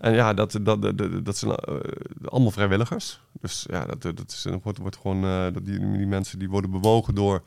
[0.00, 1.52] En ja, dat, dat, dat, dat, dat zijn
[2.24, 3.20] allemaal vrijwilligers.
[3.40, 6.70] Dus ja, dat, dat is, wordt, wordt gewoon, eh, dat die, die mensen die worden
[6.70, 7.42] bewogen door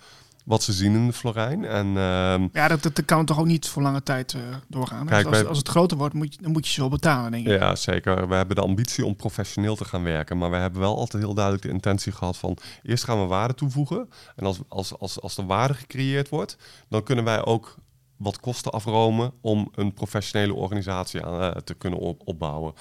[0.45, 1.65] wat ze zien in de Florijn.
[1.65, 5.05] En ehm, Ja, dat, dat kan toch ook niet voor lange tijd eh, doorgaan.
[5.05, 6.89] Kijk, als, als, wij- als het groter wordt, moet je, dan moet je ze wel
[6.89, 7.59] betalen, denk ik.
[7.59, 8.27] ja, zeker.
[8.27, 10.37] We hebben de ambitie om professioneel te gaan werken.
[10.37, 12.57] Maar we hebben wel altijd heel duidelijk de intentie gehad van...
[12.83, 14.09] eerst gaan we waarde toevoegen.
[14.35, 16.57] En als, als, als, als er waarde gecreëerd wordt...
[16.89, 17.75] dan kunnen wij ook
[18.23, 19.31] wat kosten afromen...
[19.41, 22.73] om een professionele organisatie aan, eh, te kunnen op- opbouwen.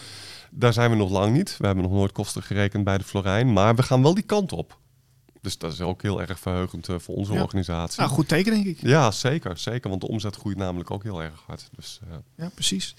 [0.50, 1.56] Daar zijn we nog lang niet.
[1.58, 3.52] We hebben nog nooit kosten gerekend bij de Florijn.
[3.52, 4.80] Maar we gaan wel die kant op.
[5.40, 7.42] Dus dat is ook heel erg verheugend eh, voor onze Ja.
[7.42, 8.00] organisatie.
[8.00, 8.78] Nou, goed teken, denk ik.
[8.80, 9.88] Ja, zeker, zeker.
[9.90, 11.68] Want de omzet groeit namelijk ook heel erg hard.
[11.76, 12.94] Dus, eh, Ja, precies.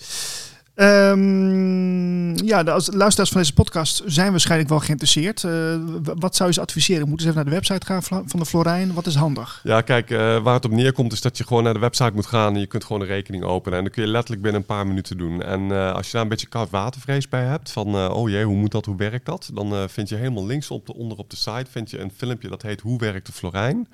[0.76, 5.44] Ehm, ja, de, luisteraars van deze podcast zijn waarschijnlijk wel geïnteresseerd.
[5.44, 7.08] Eh, wat zou je ze adviseren?
[7.08, 8.94] Moeten ze even naar de website gaan van de Florijn?
[8.94, 9.62] Wat is handig?
[9.64, 12.26] Ja, kijk, eh, waar het op neerkomt is dat je gewoon naar de website moet
[12.26, 13.78] gaan en je kunt gewoon een rekening openen.
[13.78, 15.44] En dan kun je letterlijk binnen een paar minuten doen.
[15.44, 18.56] En eh, als je daar een beetje koud watervrees bij hebt, van oh jee, hoe
[18.56, 19.50] moet dat, hoe werkt dat?
[19.54, 22.50] Dan vind je helemaal links op de, onder op de site vind je een filmpje
[22.50, 23.88] dat heet Hoe werkt de Florijn?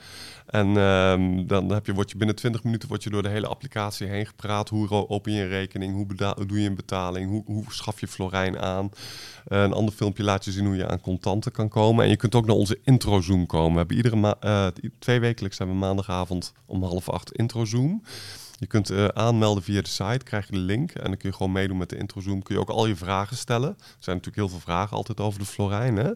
[0.49, 3.47] En ehm, dan heb je, word je binnen 20 minuten word je door de hele
[3.47, 4.69] applicatie heen gepraat.
[4.69, 5.93] Hoe open je een rekening?
[5.93, 7.43] Hoe, doe je een betaling?
[7.45, 8.91] Hoe, schaf je Florijn aan?
[9.47, 12.03] Eh, een ander filmpje laat je zien hoe je aan contanten kan komen.
[12.03, 13.71] En je kunt ook naar onze intro-zoom komen.
[13.71, 14.67] We hebben iedere eh,
[14.99, 18.03] twee wekelijks hebben we maandagavond om half acht intro-zoom.
[18.59, 20.91] Je kunt eh, aanmelden via de site, krijg je de link.
[20.91, 22.43] En dan kun je gewoon meedoen met de introzoom.
[22.43, 23.69] Kun je ook al je vragen stellen.
[23.69, 25.95] Er zijn natuurlijk heel veel vragen altijd over de Florijn.
[25.95, 26.11] Hè?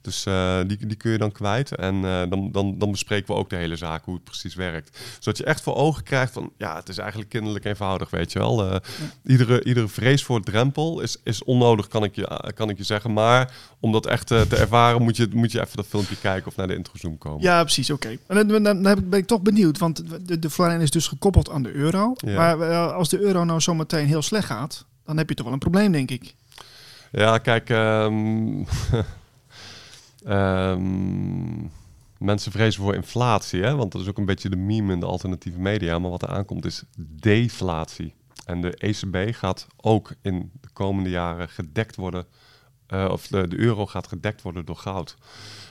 [0.00, 1.74] Dus eh, die, die kun je dan kwijt.
[1.74, 4.98] En eh, dan, dan, dan bespreken we ook de hele zaak, hoe het precies werkt.
[5.18, 8.38] Zodat je echt voor ogen krijgt van, ja, het is eigenlijk kinderlijk eenvoudig, weet je
[8.38, 8.80] wel.
[9.26, 13.12] Iedere, iedere vrees voor drempel is, is onnodig, kan ik, je, kan ik je zeggen.
[13.12, 16.56] Maar om dat echt te ervaren, moet je, moet je even dat filmpje kijken of
[16.56, 17.42] naar de introzoom komen.
[17.42, 17.90] Ja, precies.
[17.90, 18.16] Oké.
[18.26, 21.62] En dan, dan, ben ik toch benieuwd, want de, de Florijn is dus gekoppeld aan
[21.62, 21.87] de euro.
[21.90, 22.36] Ja.
[22.36, 25.54] Maar eh, als de euro nou zometeen heel slecht gaat, dan heb je toch wel
[25.54, 26.34] een probleem, denk ik.
[27.12, 28.64] Ja, kijk, ehm,
[30.24, 31.62] ehm,
[32.18, 33.76] mensen vrezen voor inflatie, hè?
[33.76, 35.98] want dat is ook een beetje de meme in de alternatieve media.
[35.98, 38.14] Maar wat er aankomt is deflatie.
[38.44, 42.26] En de ECB gaat ook in de komende jaren gedekt worden,
[42.86, 45.16] eh, of de, de euro gaat gedekt worden door goud.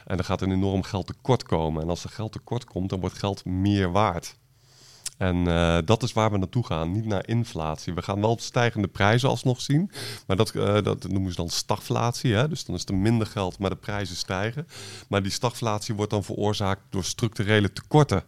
[0.05, 1.81] En er gaat een enorm geldtekort komen.
[1.81, 4.37] En als er geldtekort komt, dan wordt geld meer waard.
[5.17, 7.93] En eh, dat is waar we naartoe gaan, niet naar inflatie.
[7.93, 9.91] We gaan wel stijgende prijzen alsnog zien,
[10.27, 12.33] maar dat, eh, dat noemen ze dan stagflatie.
[12.33, 12.47] Hè?
[12.47, 14.67] Dus dan is er minder geld, maar de prijzen stijgen.
[15.07, 18.23] Maar die stagflatie wordt dan veroorzaakt door structurele tekorten.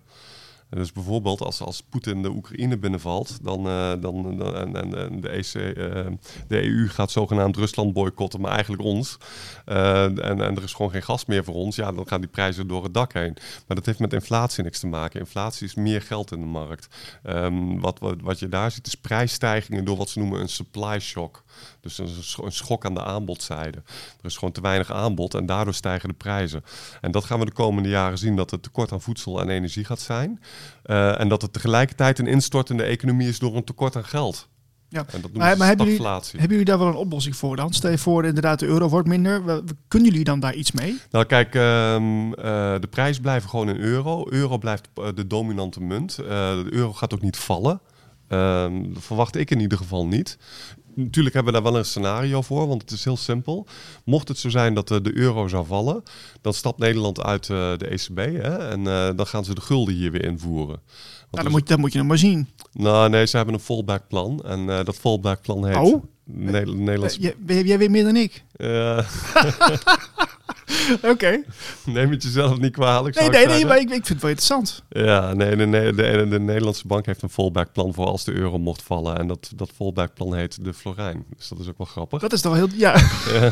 [0.69, 5.29] Dus bijvoorbeeld als, als Poetin de Oekraïne binnenvalt, dan, eh, dan, dan en, en, de,
[5.29, 6.05] EC, eh,
[6.47, 9.17] de EU gaat zogenaamd Rusland boycotten, maar eigenlijk ons.
[9.65, 11.75] Eh, en, en er is gewoon geen gas meer voor ons.
[11.75, 13.33] Ja, dan gaan die prijzen door het dak heen.
[13.67, 15.19] Maar dat heeft met inflatie niks te maken.
[15.19, 16.87] Inflatie is meer geld in de markt.
[17.23, 20.99] Ehm, wat, wat, wat je daar ziet is prijsstijgingen door wat ze noemen een supply
[20.99, 21.43] shock.
[21.81, 23.77] Dus een, een schok aan de aanbodzijde.
[24.19, 26.63] Er is gewoon te weinig aanbod en daardoor stijgen de prijzen.
[27.01, 29.85] En dat gaan we de komende jaren zien dat het tekort aan voedsel en energie
[29.85, 30.39] gaat zijn.
[30.83, 34.47] Eh, en dat het tegelijkertijd een instortende economie is door een tekort aan geld.
[34.89, 35.05] Ja.
[35.11, 37.73] En dat Maar, maar hebben, jullie, hebben jullie daar wel een oplossing voor dan?
[37.73, 39.63] Stel je voor, inderdaad, de euro wordt minder.
[39.87, 40.99] Kunnen jullie dan daar iets mee?
[41.11, 44.25] Nou kijk, ehm, eh, de prijs blijven gewoon in euro.
[44.29, 46.15] Euro blijft eh, de dominante munt.
[46.15, 47.81] De euro gaat ook niet vallen.
[48.29, 50.37] Dat verwacht ik in ieder geval niet.
[50.95, 53.67] Natuurlijk hebben we daar wel een scenario voor, want het is heel simpel.
[54.03, 56.03] Mocht het zo zijn dat eh, de euro zou vallen,
[56.41, 59.93] dan stapt Nederland uit eh, de ECB hè, en eh, dan gaan ze de gulden
[59.93, 60.81] hier weer invoeren.
[61.31, 62.47] Nou, dan, moet, dan moet je hem maar zien.
[62.73, 66.03] Nou nee, ze hebben een fallback plan en dat fallback plan heet Oh.
[66.23, 67.17] Ne- Nederlands.
[67.19, 68.43] Jij, weet meer dan ik.
[68.55, 68.97] Eh,
[71.11, 71.43] Oké.
[71.85, 73.19] neem het jezelf niet kwalijk.
[73.19, 74.83] Nee, nee, nee, maar ik, ik vind het wel interessant.
[74.89, 78.33] Ja, nee, de, de, de, de Nederlandse bank heeft een fallback plan voor als de
[78.33, 79.17] euro mocht vallen.
[79.17, 81.25] En dat, dat fallback plan heet de Florijn.
[81.37, 82.21] Dus dat is ook wel grappig.
[82.21, 82.77] Dat is toch wel heel...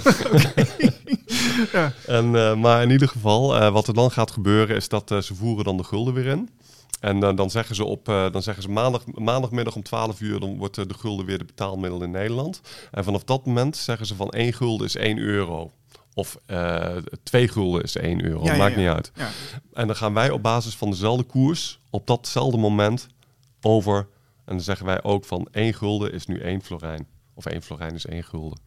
[1.72, 1.93] Ja.
[2.05, 5.18] En, eh, maar in ieder geval, eh, wat er dan gaat gebeuren is dat eh,
[5.18, 6.49] ze voeren dan de gulden weer in.
[6.99, 10.76] En dan zeggen ze op, dan zeggen ze maandag, maandagmiddag om 12 uur, dan wordt
[10.76, 12.61] de gulden weer de betaalmiddel in Nederland.
[12.91, 15.72] En vanaf dat moment zeggen ze van 1 gulden is 1 euro.
[16.18, 18.43] Of eh 2 gulden is 1 euro.
[18.43, 18.80] Ja, Maakt ja.
[18.80, 19.11] niet uit.
[19.74, 23.07] En dan gaan wij op basis van dezelfde koers op datzelfde moment
[23.61, 23.97] over.
[24.45, 27.07] En dan zeggen wij ook van 1 gulden is nu 1 florijn.
[27.38, 28.60] Of 1 florijn is 1 gulden.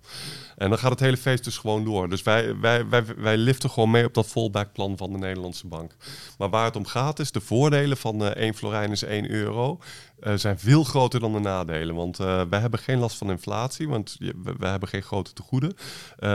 [0.57, 2.09] En dan gaat het hele feest dus gewoon door.
[2.09, 5.67] Dus wij, wij, wij, wij liften gewoon mee op dat fallback plan van de Nederlandse
[5.67, 5.97] bank.
[6.39, 9.79] Maar waar het om gaat is, de voordelen van eh 1 florijn is 1 euro
[10.21, 11.95] eh, zijn veel groter dan de nadelen.
[11.95, 15.75] Want eh, wij hebben geen last van inflatie, want we, hebben geen grote tegoeden.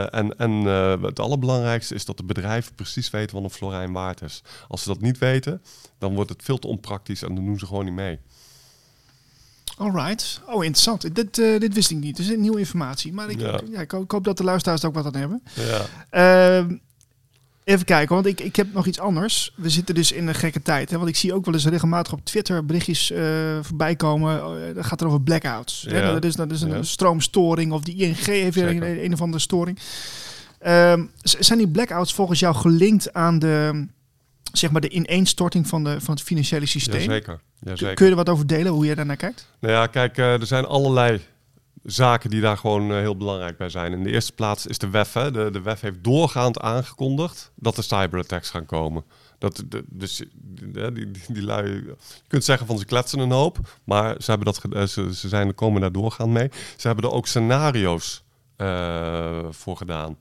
[0.10, 0.52] En en
[1.02, 4.44] het allerbelangrijkste is dat de bedrijven precies weten wat een florijn waard is.
[4.68, 5.62] Als ze dat niet weten,
[5.98, 8.20] dan wordt het veel te onpraktisch en dan doen ze gewoon niet mee.
[9.78, 10.42] Alright.
[10.48, 11.16] Oh, interessant.
[11.16, 12.16] Dit, eh, dit wist ik niet.
[12.18, 13.14] Dus nieuwe informatie.
[13.14, 13.60] Maar ik, Ja.
[13.72, 13.80] ja.
[13.82, 15.44] ik, ho- ik hoop dat de luisteraars er ook wat aan hebben.
[15.54, 15.82] Ja.
[16.10, 16.76] Ehm,
[17.64, 19.54] even kijken, want ik, ik heb nog iets anders.
[19.56, 20.90] We zitten dus in een gekke tijd.
[20.90, 20.98] Hè?
[20.98, 23.24] Want ik zie ook wel eens regelmatig op Twitter berichtjes eh,
[23.62, 24.38] voorbij komen.
[24.70, 25.86] Uh, dat gaat er over blackouts.
[25.90, 26.00] Hè?
[26.00, 26.12] Ja.
[26.14, 29.42] Dat is, dat is een stroomstoring of die ING heeft weer een, een of andere
[29.42, 29.80] storing.
[30.60, 33.86] Ehm, zijn die blackouts volgens jou gelinkt aan de,
[34.58, 36.99] zeg maar de ineenstorting van, de, van het financiële systeem?
[36.99, 37.39] Jazeker.
[37.60, 37.93] Kun- Jazeker.
[37.93, 39.47] Kun je er wat over delen, hoe jij daarnaar kijkt?
[39.60, 41.22] Nou ja, kijk, eh, er zijn allerlei
[41.84, 43.91] zaken die daar gewoon eh, heel belangrijk bij zijn.
[43.91, 45.14] In de eerste plaats is de WEF.
[45.14, 45.32] Hè.
[45.32, 49.03] De, de WEF heeft doorgaand aangekondigd dat er cyberattacks gaan komen.
[49.38, 51.95] Dat, de, dus die, die, die, die lui, je
[52.28, 55.56] kunt zeggen van ze kletsen een hoop, maar ze, hebben dat, eh, ze, ze zijn,
[55.56, 56.49] komen daar doorgaand mee.
[56.78, 58.24] Ze hebben er ook scenario's
[59.49, 60.18] voor gedaan.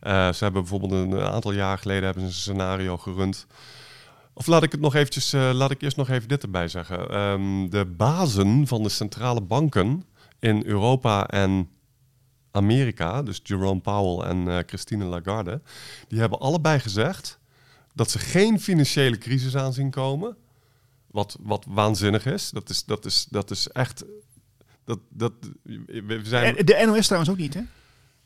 [0.00, 3.46] Eh, ze hebben bijvoorbeeld een aantal jaar geleden hebben ze een scenario gerund.
[4.32, 7.08] Of laat ik het nog eventjes, eh, laat ik eerst nog even dit erbij zeggen.
[7.08, 10.04] Ehm, de bazen van de centrale banken
[10.38, 11.68] in Europa en
[12.50, 15.60] Amerika, dus Jerome Powell en eh, Christine Lagarde,
[16.08, 17.38] die hebben allebei gezegd
[17.94, 20.36] dat ze geen financiële crisis aan zien komen.
[21.06, 22.50] Wat, wat waanzinnig is.
[22.50, 24.04] Dat is, dat is, dat is echt.
[24.84, 25.32] Dat, dat,
[25.86, 27.60] we zijn, En De NOS trouwens ook niet, hè?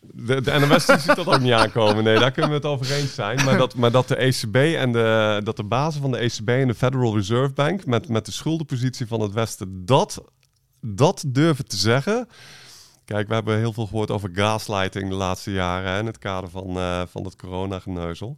[0.00, 2.04] de, de NOS ziet dat ook niet aankomen.
[2.04, 3.44] Nee, daar kunnen we het over eens zijn.
[3.44, 6.68] Maar dat, maar dat de ECB en de, dat de bazen van de ECB en
[6.68, 10.22] de Federal Reserve Bank met, met de schuldenpositie van het Westen dat,
[10.80, 12.28] dat durven te zeggen.
[13.04, 16.50] Kijk, we hebben heel veel gehoord over gaslighting de laatste jaren hè, in het kader
[16.50, 18.36] van, eh, van dat coronageneuzel.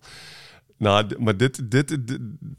[0.81, 1.99] Nou, maar dit, dit,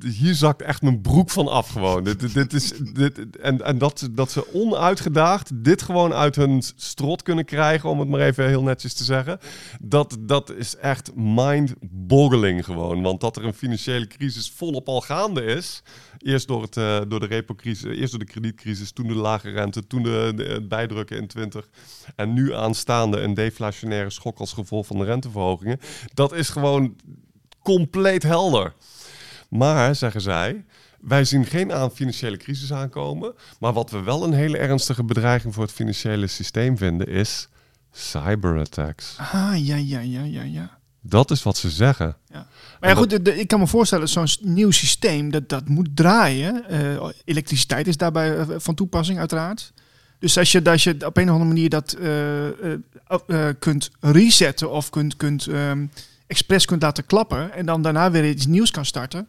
[0.03, 2.03] hier zakt echt mijn broek van af gewoon.
[2.03, 7.21] Dit, dit, is, dit, en en dat, dat ze onuitgedaagd dit gewoon uit hun strot
[7.21, 9.39] kunnen krijgen, om het maar even heel netjes te zeggen.
[9.79, 13.01] Dat, dat is echt mind-boggling gewoon.
[13.01, 15.83] Want dat er een financiële crisis volop al gaande is.
[16.17, 19.87] Eerst door, het, eh, door de repo-crisis, eerst door de kredietcrisis, toen de lage rente,
[19.87, 21.69] toen de, de, bijdrukken in 20.
[22.15, 25.79] En nu aanstaande een deflationaire schok als gevolg van de renteverhogingen.
[26.13, 26.95] Dat is gewoon
[27.63, 28.73] compleet helder.
[29.49, 30.65] Maar, zeggen zij,
[31.01, 33.33] wij zien geen aan financiële crisis aankomen.
[33.59, 37.47] Maar wat we wel een hele ernstige bedreiging voor het financiële systeem vinden, is
[37.91, 39.15] cyberattacks.
[39.17, 40.79] Ah, ja, ja, ja, ja, ja.
[41.03, 42.15] Dat is wat ze zeggen.
[42.79, 45.89] Maar ja, goed, de- de- ik kan me voorstellen, zo'n nieuw systeem, dat, dat moet
[45.95, 46.67] draaien.
[46.69, 49.73] Eh, elektriciteit is daarbij eh, van toepassing, uiteraard.
[50.19, 54.89] Dus als je, als je op een of andere manier dat eh, kunt resetten of
[54.89, 55.85] kunt, kunt ehm,
[56.31, 59.27] expres kunt laten klappen en dan daarna weer iets nieuws kan starten.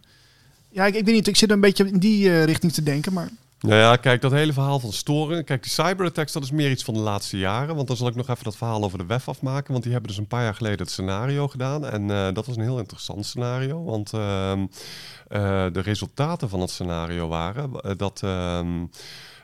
[0.68, 3.12] Ja, ik, ik weet niet, ik zit een beetje in die eh, richting te denken,
[3.12, 3.28] maar
[3.60, 5.44] Nou ja, kijk, dat hele verhaal van storen.
[5.44, 7.74] Kijk, die cyberattacks, dat is meer iets van de laatste jaren.
[7.74, 9.72] Want dan zal ik nog even dat verhaal over de WEF afmaken.
[9.72, 11.86] Want die hebben dus een paar jaar geleden het scenario gedaan.
[11.86, 13.84] En eh, dat was een heel interessant scenario.
[13.84, 14.66] Want ehm,
[15.28, 18.22] eh, de resultaten van het scenario waren dat...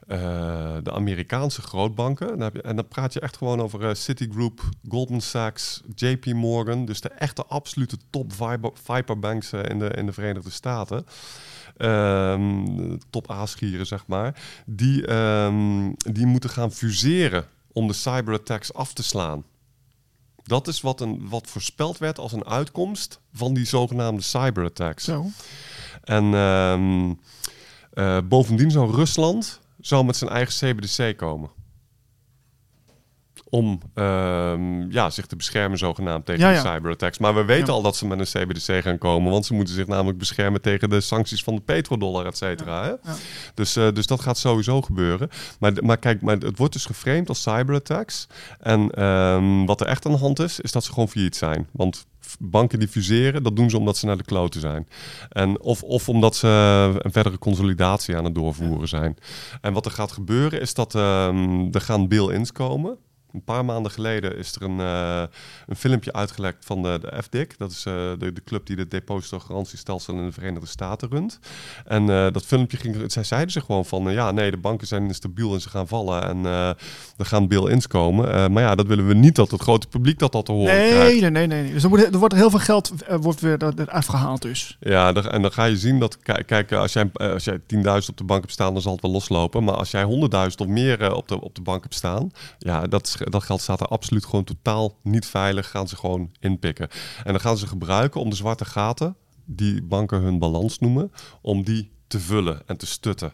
[0.09, 2.27] eh, de Amerikaanse grootbanken.
[2.27, 6.27] Dan heb je, en dan praat je echt gewoon over eh, Citigroup, Goldman Sachs, JP
[6.27, 6.85] Morgan.
[6.85, 11.07] Dus de echte absolute top viper, viperbanks eh, in, de, in de Verenigde Staten.
[11.77, 14.43] Ehm, top aasgieren, zeg maar.
[14.67, 19.45] Die, ehm, die moeten gaan fuseren om de cyberattacks af te slaan.
[20.43, 25.05] Dat is wat, een, wat voorspeld werd als een uitkomst van die zogenaamde cyberattacks.
[25.05, 25.27] Zo.
[26.05, 27.13] En ehm,
[27.93, 31.51] eh, bovendien zou Rusland zou met zijn eigen CBDC komen.
[33.51, 36.75] Om ehm, ja, zich te beschermen zogenaamd tegen Ja, de ja.
[36.75, 37.19] cyberattacks.
[37.19, 37.73] Maar we weten Ja.
[37.73, 39.31] al dat ze met een CBDC gaan komen.
[39.33, 42.99] Want ze moeten zich namelijk beschermen tegen de sancties van de petrodollar, et cetera.
[43.55, 45.29] Dus, eh, dus dat gaat sowieso gebeuren.
[45.61, 48.27] Maar, maar kijk, maar het wordt dus geframed als cyberattacks.
[48.61, 51.69] En ehm, wat er echt aan de hand is, is dat ze gewoon failliet zijn.
[51.73, 52.07] Want
[52.39, 54.89] banken die fuseren, dat doen ze omdat ze naar de kloten zijn.
[55.29, 56.47] En of, of omdat ze
[57.03, 59.17] een verdere consolidatie aan het doorvoeren zijn.
[59.61, 62.97] En wat er gaat gebeuren is dat ehm, er gaan bail-ins komen.
[63.33, 65.23] Een paar maanden geleden is er een, eh,
[65.67, 67.59] een filmpje uitgelekt van de, de FDIC.
[67.59, 71.39] Dat is eh, de, de club die het depositogarantiestelsel in de Verenigde Staten runt.
[71.85, 75.07] En eh, dat filmpje ging, zij zeiden ze gewoon van, ja, nee, de banken zijn
[75.07, 76.23] instabiel en ze gaan vallen.
[76.23, 76.45] En
[77.17, 78.53] er gaan bail-ins komen.
[78.53, 81.03] Maar ja, dat willen we niet dat het grote publiek dat al te horen krijgt.
[81.21, 81.63] Nee, nee, nee, nee.
[81.63, 81.73] nee.
[81.73, 84.77] Dus er wordt, er wordt heel veel geld wordt weer er- er afgehaald dus.
[84.81, 88.17] Ja, en dan ga je zien dat, ki- kijk, als jij, als jij 10.000 op
[88.17, 89.65] de bank hebt staan, dan zal het wel loslopen.
[89.65, 93.07] Maar als jij 100.000 of meer op, de, op de bank hebt staan, ja, dat,
[93.07, 95.71] is- dat geld staat er absoluut gewoon totaal niet veilig.
[95.71, 96.89] Gaan ze gewoon inpikken.
[97.25, 101.65] En dan gaan ze gebruiken om de zwarte gaten, die banken hun balans noemen, om
[101.65, 103.33] die te vullen en te stutten.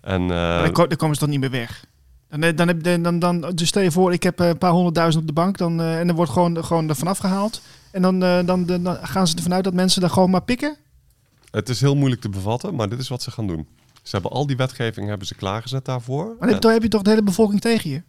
[0.00, 1.84] En, eh, dan, ko- dan komen ze dan niet meer weg.
[2.28, 4.58] Dan, eh, dan, heb, dan, dan, dan, dus stel je voor, ik heb eh, een
[4.58, 7.62] paar honderdduizend op de bank dan, en er wordt gewoon, gewoon er vanaf gehaald.
[7.90, 10.76] En dan, dan, dan, gaan ze ervan uit dat mensen daar gewoon maar pikken.
[11.50, 13.66] het is heel moeilijk te bevatten, maar dit is wat ze gaan doen.
[14.02, 16.36] Ze hebben al die wetgeving hebben ze klaargezet daarvoor.
[16.40, 18.02] Maar dan heb je toch de hele bevolking tegen je.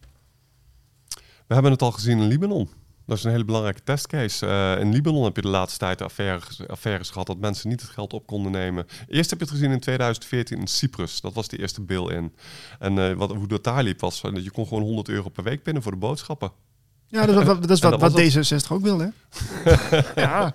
[1.48, 2.70] We hebben het al gezien in Libanon.
[3.06, 4.46] Dat is een hele belangrijke testcase.
[4.46, 7.90] Eh, in Libanon heb je de laatste tijd affaires, affaires gehad dat mensen niet het
[7.90, 8.86] geld op konden nemen.
[9.08, 11.22] Eerst heb je het gezien in 2014 in Cyprus.
[11.22, 12.34] Dat was de eerste bail-in.
[12.80, 15.30] En eh, wat, hoe dat daar liep was, eh, dat je kon gewoon 100 euro
[15.30, 16.52] per week pinnen voor de boodschappen.
[17.08, 19.08] Ja, dat, dat, dat is wat, dat wat was D66 ook wil, hè?
[20.22, 20.54] ja,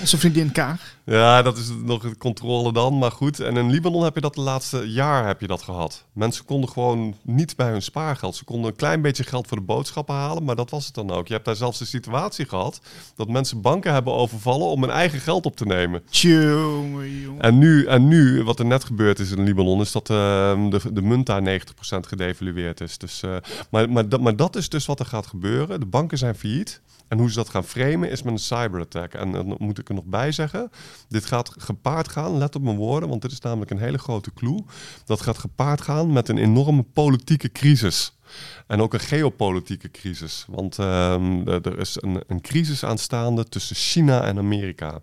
[0.00, 0.96] onze vriendin Kaag.
[1.04, 3.40] Ja, dat is nog een controle dan, maar goed.
[3.40, 6.04] En in Libanon heb je dat de laatste jaar heb je dat gehad.
[6.12, 8.36] Mensen konden gewoon niet bij hun spaargeld.
[8.36, 11.10] Ze konden een klein beetje geld voor de boodschappen halen, maar dat was het dan
[11.10, 11.26] ook.
[11.26, 12.80] Je hebt daar zelfs de situatie gehad
[13.14, 16.02] dat mensen banken hebben overvallen om hun eigen geld op te nemen.
[16.10, 17.30] Tjonge.
[17.38, 20.92] En nu, en nu, wat er net gebeurd is in Libanon, is dat ehm, de,
[20.92, 21.64] de munt daar 90%
[22.00, 22.98] gedevalueerd is.
[22.98, 23.36] Dus, eh,
[23.70, 25.80] maar, maar, dat, maar dat is dus wat er gaat gebeuren.
[25.80, 26.80] De banken zijn failliet.
[27.12, 29.14] En hoe ze dat gaan framen is met een cyberattack.
[29.14, 30.70] En dan moet ik er nog bij zeggen,
[31.08, 34.32] dit gaat gepaard gaan, let op mijn woorden, want dit is namelijk een hele grote
[34.34, 34.64] clue.
[35.04, 38.18] Dat gaat gepaard gaan met een enorme politieke crisis.
[38.66, 40.44] En ook een geopolitieke crisis.
[40.48, 45.00] Want ehm, er is een, een crisis aanstaande tussen China en Amerika.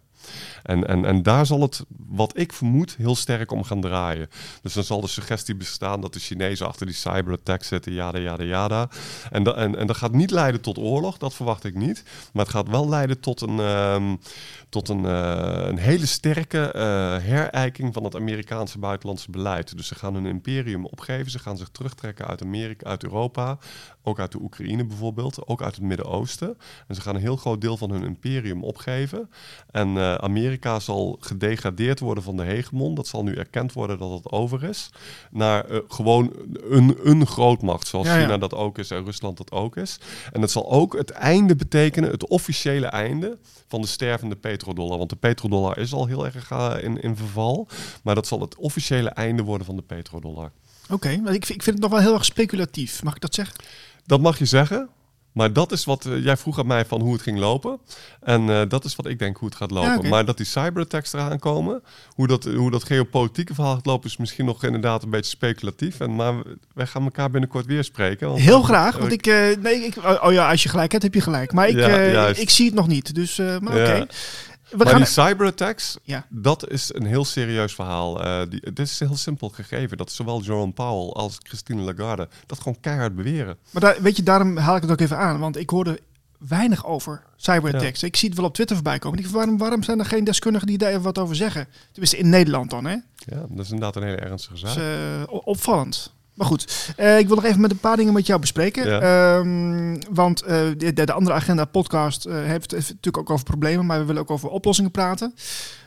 [0.64, 4.30] En, en, en daar zal het, wat ik vermoed, heel sterk om gaan draaien.
[4.62, 8.44] Dus dan zal de suggestie bestaan dat de Chinezen achter die cyberattack zitten, jada, jada,
[8.44, 8.90] jada.
[9.32, 12.04] En, da, en, en dat gaat niet leiden tot oorlog, dat verwacht ik niet.
[12.34, 14.16] Maar het gaat wel leiden tot een, ehm,
[14.70, 16.82] tot een, eh, een hele sterke eh,
[17.18, 19.78] herijking van het Amerikaanse buitenlandse beleid.
[19.78, 23.58] Dus ze gaan hun imperium opgeven, ze gaan zich terugtrekken uit Amerika, uit Europa,
[24.04, 26.58] ook uit de Oekraïne bijvoorbeeld, ook uit het Midden-Oosten.
[26.88, 29.30] En ze gaan een heel groot deel van hun imperium opgeven.
[29.72, 32.96] En eh, Amerika zal gedegradeerd worden van de hegemon.
[32.96, 34.90] Dat zal nu erkend worden dat het over is.
[35.32, 36.34] Naar eh, gewoon
[36.70, 38.22] een, een grootmacht, zoals Ja, ja.
[38.22, 40.00] China dat ook is en Rusland dat ook is.
[40.32, 44.98] En het zal ook het einde betekenen, het officiële einde van de stervende petrodollar.
[44.98, 47.68] Want de petrodollar is al heel erg eh, in, in verval.
[48.04, 50.52] Maar dat zal het officiële einde worden van de petrodollar.
[50.90, 53.04] Oké, maar ik, ik vind het nog wel heel erg speculatief.
[53.04, 53.56] Mag ik dat zeggen?
[54.06, 54.90] Dat mag je zeggen.
[55.32, 57.80] Maar dat is wat eh, jij vroeg aan mij van hoe het ging lopen.
[58.22, 59.90] En eh, dat is wat ik denk hoe het gaat lopen.
[59.90, 60.08] Ja, oké.
[60.08, 64.18] Maar dat die cyberattacks eraan komen, hoe dat, hoe dat geopolitieke verhaal gaat lopen, is
[64.18, 66.00] misschien nog inderdaad een beetje speculatief.
[66.00, 66.34] En, maar
[66.74, 68.28] wij gaan elkaar binnenkort weer spreken.
[68.28, 69.96] Want, Heel eh, graag, want ik, eh, nee, ik...
[69.98, 71.52] oh, Oh ja, als je gelijk hebt, heb je gelijk.
[71.52, 73.40] Maar ik, Ja, eh, ik zie het nog niet, dus...
[73.40, 74.08] eh, maar oké.
[74.78, 74.98] Maar gaan...
[74.98, 76.26] die cyberattacks, Ja.
[76.30, 78.24] dat is een heel serieus verhaal.
[78.24, 79.98] Eh die, dit is heel simpel gegeven.
[79.98, 83.58] Dat zowel Jerome Powell als Christine Lagarde dat gewoon keihard beweren.
[83.72, 85.40] Maar daar, weet je, daarom haal ik het ook even aan.
[85.40, 86.00] Want ik hoorde
[86.48, 88.04] weinig over cyberattacks.
[88.04, 89.20] Ik zie het wel op Twitter voorbij komen.
[89.20, 91.68] Ik waarom, waarom zijn er geen deskundigen die daar even wat over zeggen?
[91.92, 92.92] Tenminste, in Nederland dan, hè?
[93.16, 94.74] Ja, dat is inderdaad een hele ernstige zaak.
[94.74, 96.14] Dus, eh, o- opvallend.
[96.40, 99.02] Maar goed, eh, ik wil nog even met een paar dingen met jou bespreken.
[99.02, 103.86] Ehm, want eh, de, de andere agenda podcast eh, heeft, heeft natuurlijk ook over problemen,
[103.86, 105.34] maar we willen ook over oplossingen praten.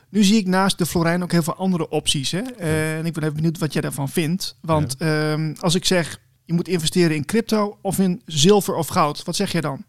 [0.09, 2.30] Nu zie ik naast de Florijn ook heel veel andere opties.
[2.30, 2.40] Hè?
[2.40, 4.57] En ik ben even benieuwd wat jij daarvan vindt.
[4.61, 9.24] Want ehm, als ik zeg, je moet investeren in crypto of in zilver of goud,
[9.24, 9.84] wat zeg jij dan?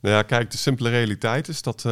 [0.00, 1.86] Nou ja, kijk, de simpele realiteit is dat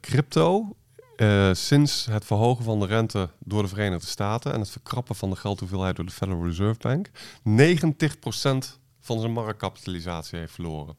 [0.00, 0.76] crypto
[1.18, 5.30] eh, sinds het verhogen van de rente door de Verenigde Staten en het verkrappen van
[5.30, 7.10] de geldhoeveelheid door de Federal Reserve Bank
[7.44, 10.96] 90% van zijn marktkapitalisatie heeft verloren.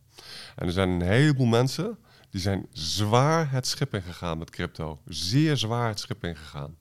[0.56, 1.98] En er zijn een heleboel mensen
[2.30, 5.00] die zijn zwaar het schip ingegaan met crypto.
[5.06, 6.76] Zeer zwaar het schip ingegaan.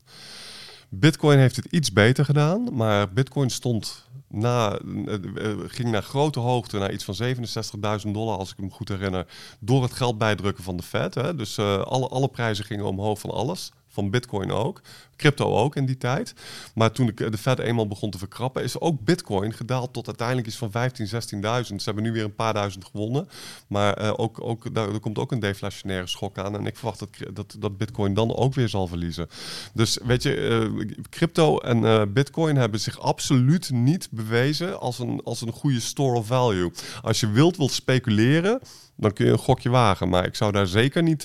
[0.89, 6.41] Bitcoin heeft het iets beter gedaan, maar Bitcoin stond na, eh, eh, ging naar grote
[6.41, 9.27] hoogte, naar iets van 67.000 dollar, als ik me goed herinner,
[9.61, 11.15] door het geld bijdrukken van de Fed.
[11.15, 11.35] Hè.
[11.35, 14.81] Dus uh, alle, alle prijzen gingen omhoog van alles van Bitcoin ook.
[15.19, 16.35] Crypto ook in die tijd.
[16.75, 20.47] Maar toen de, de Fed eenmaal begon te verkrappen, is ook Bitcoin gedaald tot uiteindelijk
[20.47, 21.11] iets van 15, 16.000.
[21.11, 23.29] Ze hebben nu weer een paar duizend gewonnen.
[23.67, 26.57] Maar uh, ook, ook, daar, er komt ook een deflationaire schok aan.
[26.57, 29.29] En ik verwacht dat, dat, dat Bitcoin dan ook weer zal verliezen.
[29.75, 35.41] Dus weet je, uh, crypto en Bitcoin hebben zich absoluut niet bewezen als een, als
[35.41, 36.73] een goede store of value.
[37.03, 38.61] Als je wilt, wilt speculeren,
[38.97, 40.09] dan kun je een gokje wagen.
[40.09, 41.25] Maar ik zou daar zeker niet.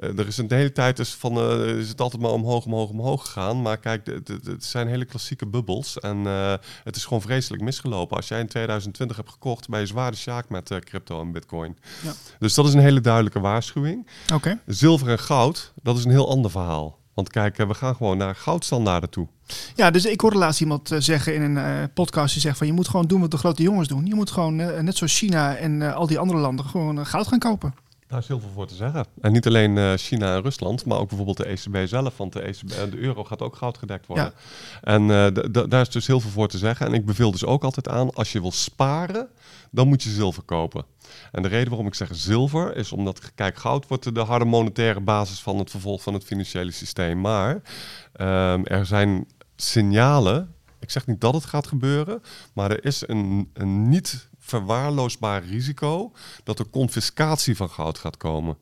[0.00, 2.90] Uh, er is een hele tijd dus van, uh, is het altijd maar omhoog, omhoog,
[2.90, 3.62] omhoog gegaan.
[3.62, 6.00] Maar kijk, het, zijn hele klassieke bubbels.
[6.00, 8.16] En uh, het is gewoon vreselijk misgelopen.
[8.16, 11.32] Als jij in 2020 hebt gekocht, ben je zwaar de sjaak met uh, crypto en
[11.32, 11.78] bitcoin.
[12.02, 12.12] Ja.
[12.38, 14.06] Dus dat is een hele duidelijke waarschuwing.
[14.34, 14.58] Okay.
[14.66, 16.98] Zilver en goud, dat is een heel ander verhaal.
[17.14, 19.28] Want kijk, we gaan gewoon naar goudstandaarden toe.
[19.74, 22.72] Ja, dus ik hoorde laatst iemand zeggen in een uh, podcast die zegt van je
[22.72, 24.06] moet gewoon doen wat de grote jongens doen.
[24.06, 27.26] Je moet gewoon uh, net zoals China en uh, al die andere landen gewoon goud
[27.26, 27.74] gaan kopen.
[28.14, 29.06] Daar is heel veel voor te zeggen.
[29.20, 32.16] En niet alleen uh, China en Rusland, maar ook bijvoorbeeld de ECB zelf.
[32.16, 34.24] Want de, ECB, de euro gaat ook goud gedekt worden.
[34.24, 34.32] Ja.
[34.80, 36.86] En uh, daar is dus heel veel voor te zeggen.
[36.86, 39.28] En ik beveel dus ook altijd aan, als je wil sparen,
[39.70, 40.84] dan moet je zilver kopen.
[41.32, 45.00] En de reden waarom ik zeg zilver is omdat, kijk, goud wordt de harde monetaire
[45.00, 47.20] basis van het vervolg van het financiële systeem.
[47.20, 53.08] Maar um, er zijn signalen, ik zeg niet dat het gaat gebeuren, maar er is
[53.08, 56.12] een, een niet verwaarloosbaar risico
[56.44, 58.56] dat er confiscatie van goud gaat komen.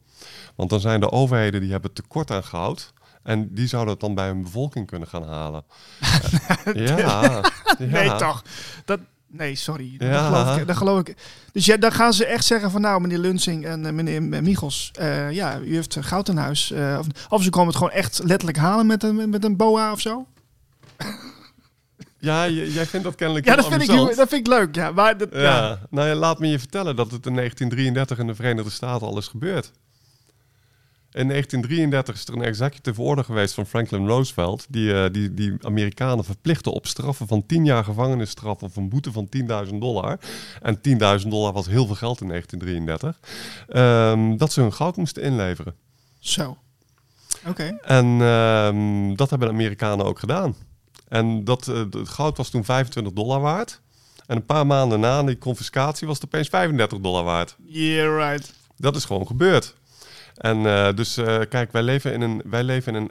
[0.54, 2.92] Want dan zijn de overheden die hebben tekort aan goud.
[3.22, 5.64] En die zouden het dan bij hun bevolking kunnen gaan halen.
[6.74, 7.44] ja, ja.
[7.78, 8.44] Nee, toch.
[8.84, 9.94] Dat, nee, sorry.
[9.98, 10.30] Ja.
[10.30, 11.16] Dat, geloof ik, dat geloof ik.
[11.52, 14.90] Dus ja, dan gaan ze echt zeggen van nou, meneer Lunsing en uh, meneer Michels,
[15.00, 16.70] uh, ja, u heeft goud in huis.
[16.70, 19.92] Uh, of, of, ze komen het gewoon echt letterlijk halen met een, met een boa
[19.92, 20.26] of zo.
[22.22, 24.74] Ja, jij vindt dat kennelijk Ja, dat vind, ik, dat vind ik leuk.
[24.74, 25.40] Ja, maar dat, ja.
[25.40, 25.78] ja.
[25.90, 29.18] Nou ja, laat me je vertellen dat het in 1933 in de Verenigde Staten al
[29.18, 29.72] is gebeurd.
[31.12, 34.66] In 1933 is er een executive order geweest van Franklin Roosevelt...
[34.68, 38.62] die, uh, die, die Amerikanen verplichtte op straffen van 10 jaar gevangenisstraf...
[38.62, 39.28] of een boete van
[39.66, 40.18] 10.000 dollar.
[40.60, 40.76] En
[41.22, 43.18] 10.000 dollar was heel veel geld in 1933.
[43.68, 45.74] Um, dat ze hun goud moesten inleveren.
[46.18, 46.56] Zo.
[47.46, 47.50] Oké.
[47.50, 47.78] Okay.
[47.82, 50.54] En um, dat hebben de Amerikanen ook gedaan.
[51.12, 53.80] En dat, uh, het goud was toen 25 dollar waard.
[54.26, 57.56] En een paar maanden na die confiscatie was het opeens 35 dollar waard.
[57.64, 58.52] Yeah, right.
[58.76, 59.74] Dat is gewoon gebeurd.
[60.36, 63.10] En uh, dus uh, kijk, wij leven in een, wij leven in een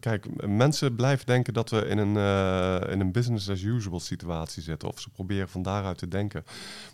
[0.00, 2.16] kijk, mensen blijven denken dat we in een,
[2.90, 4.88] in een business as usual situatie zitten.
[4.88, 6.44] Of ze proberen van daaruit te denken.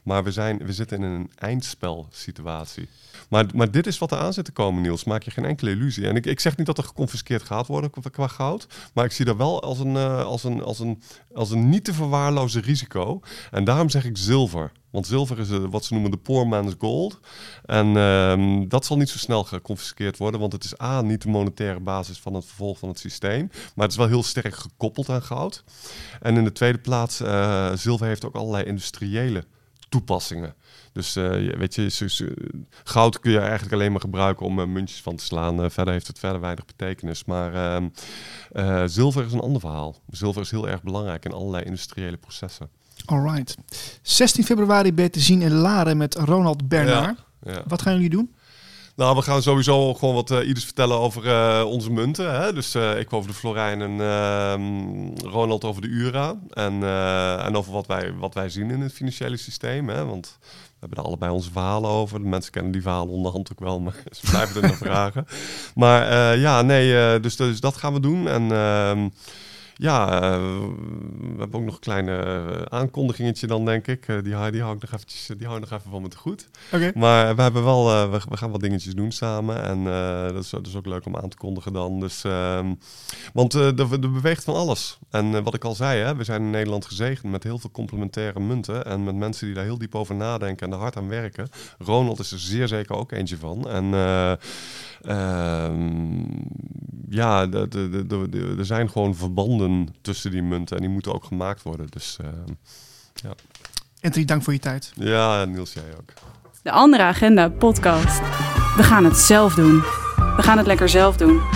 [0.02, 2.88] Maar we, zijn, we zitten in een eindspel situatie.
[3.28, 5.04] Maar, maar dit is wat er aan zit te komen, Niels.
[5.04, 6.06] Maak je geen enkele illusie.
[6.06, 8.66] En ik, ik zeg niet dat er geconfiskeerd gaat worden qua goud.
[8.94, 11.02] Maar ik zie dat wel als een, uh, als, een, als, een,
[11.34, 13.20] als een niet te verwaarlozen risico.
[13.50, 14.72] En daarom zeg ik zilver.
[14.90, 17.20] Want zilver is wat ze noemen de poor man's gold.
[17.64, 21.28] En um, dat zal niet zo snel geconfiskeerd worden, want het is A, niet de
[21.28, 23.50] monetaire basis van het vervolg van het systeem.
[23.74, 25.64] Maar het is wel heel sterk gekoppeld aan goud.
[26.20, 29.44] En in de tweede plaats, uh, zilver heeft ook allerlei industriële
[29.88, 30.54] toepassingen.
[30.92, 32.34] Dus uh, weet je,
[32.84, 35.60] goud kun je eigenlijk alleen maar gebruiken om uh, muntjes van te slaan.
[35.60, 37.24] Uh, verder heeft het verder weinig betekenis.
[37.24, 37.80] Maar
[38.52, 39.96] ehm, zilver is een ander verhaal.
[40.10, 42.68] Zilver is heel erg belangrijk in allerlei industriële processen.
[43.04, 43.56] Alright.
[44.02, 47.24] 16 februari ben je te zien in Laren met Ronald Bernard.
[47.42, 47.62] Ja, ja.
[47.66, 48.34] Wat gaan jullie doen?
[48.98, 52.40] Nou, we gaan sowieso gewoon wat uh, ieders vertellen over uh, onze munten.
[52.40, 52.52] Hè?
[52.52, 56.34] Dus uh, ik over de Florijn en uh, Ronald over de Ura.
[56.50, 56.82] En,
[57.44, 59.88] en over wat wij, wat wij zien in het financiële systeem.
[59.88, 60.04] Hè?
[60.04, 60.38] Want
[60.80, 62.22] we hebben daar allebei onze verhalen over.
[62.22, 65.26] De mensen kennen die verhalen onderhand ook wel, maar ze blijven er nog vragen.
[65.74, 68.28] Maar ja, nee, dus, dus dat gaan we doen.
[68.28, 69.08] En ehm,
[69.80, 70.38] ja, uh,
[71.20, 74.08] we hebben ook nog een kleine uh, aankondigingetje dan, denk ik.
[74.08, 76.16] Uh, die, die, hou ik nog eventjes, die hou ik nog even van me te
[76.16, 76.48] goed.
[76.72, 76.92] Okay.
[76.94, 79.62] Maar we, hebben wel, we, we, gaan wat dingetjes doen samen.
[79.62, 79.84] En
[80.32, 82.00] dat is, dat, is, ook leuk om aan te kondigen dan.
[82.00, 82.74] Dus, ehm,
[83.32, 84.98] want er, er beweegt van alles.
[85.10, 88.40] En wat ik al zei, hè, we zijn in Nederland gezegend met heel veel complementaire
[88.40, 88.84] munten.
[88.84, 91.48] En met mensen die daar heel diep over nadenken en er hard aan werken.
[91.78, 93.68] Ronald is er zeer zeker ook eentje van.
[93.68, 93.94] En
[95.02, 96.22] ehm,
[97.08, 97.48] ja,
[98.58, 99.67] er zijn gewoon verbanden
[100.00, 101.86] tussen die munten en die moeten ook gemaakt worden.
[101.90, 102.28] Dus uh,
[103.14, 103.30] ja.
[104.00, 104.92] Anthony, dank voor je tijd.
[104.94, 106.12] Ja, Niels, jij ook.
[106.62, 108.18] De andere agenda podcast.
[108.76, 109.80] We gaan het zelf doen.
[110.36, 111.40] We gaan het lekker zelf doen.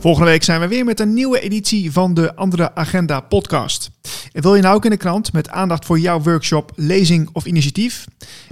[0.00, 3.90] Volgende week zijn we weer met een nieuwe editie van de Andere Agenda podcast.
[4.32, 7.44] En wil je nou ook in de krant met aandacht voor jouw workshop, lezing of
[7.44, 8.04] initiatief?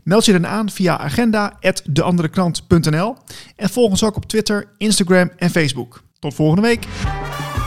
[0.05, 3.17] Meld je dan aan via agenda.deanderekrant.nl
[3.57, 6.03] en volg ons ook op Twitter, Instagram en Facebook.
[6.19, 6.87] Tot volgende week.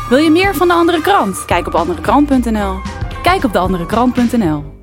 [0.09, 1.45] Wil je meer van De Andere Krant?
[1.45, 2.75] Kijk op anderekrant.nl.
[3.23, 4.78] Kijk op deanderekrant.nl.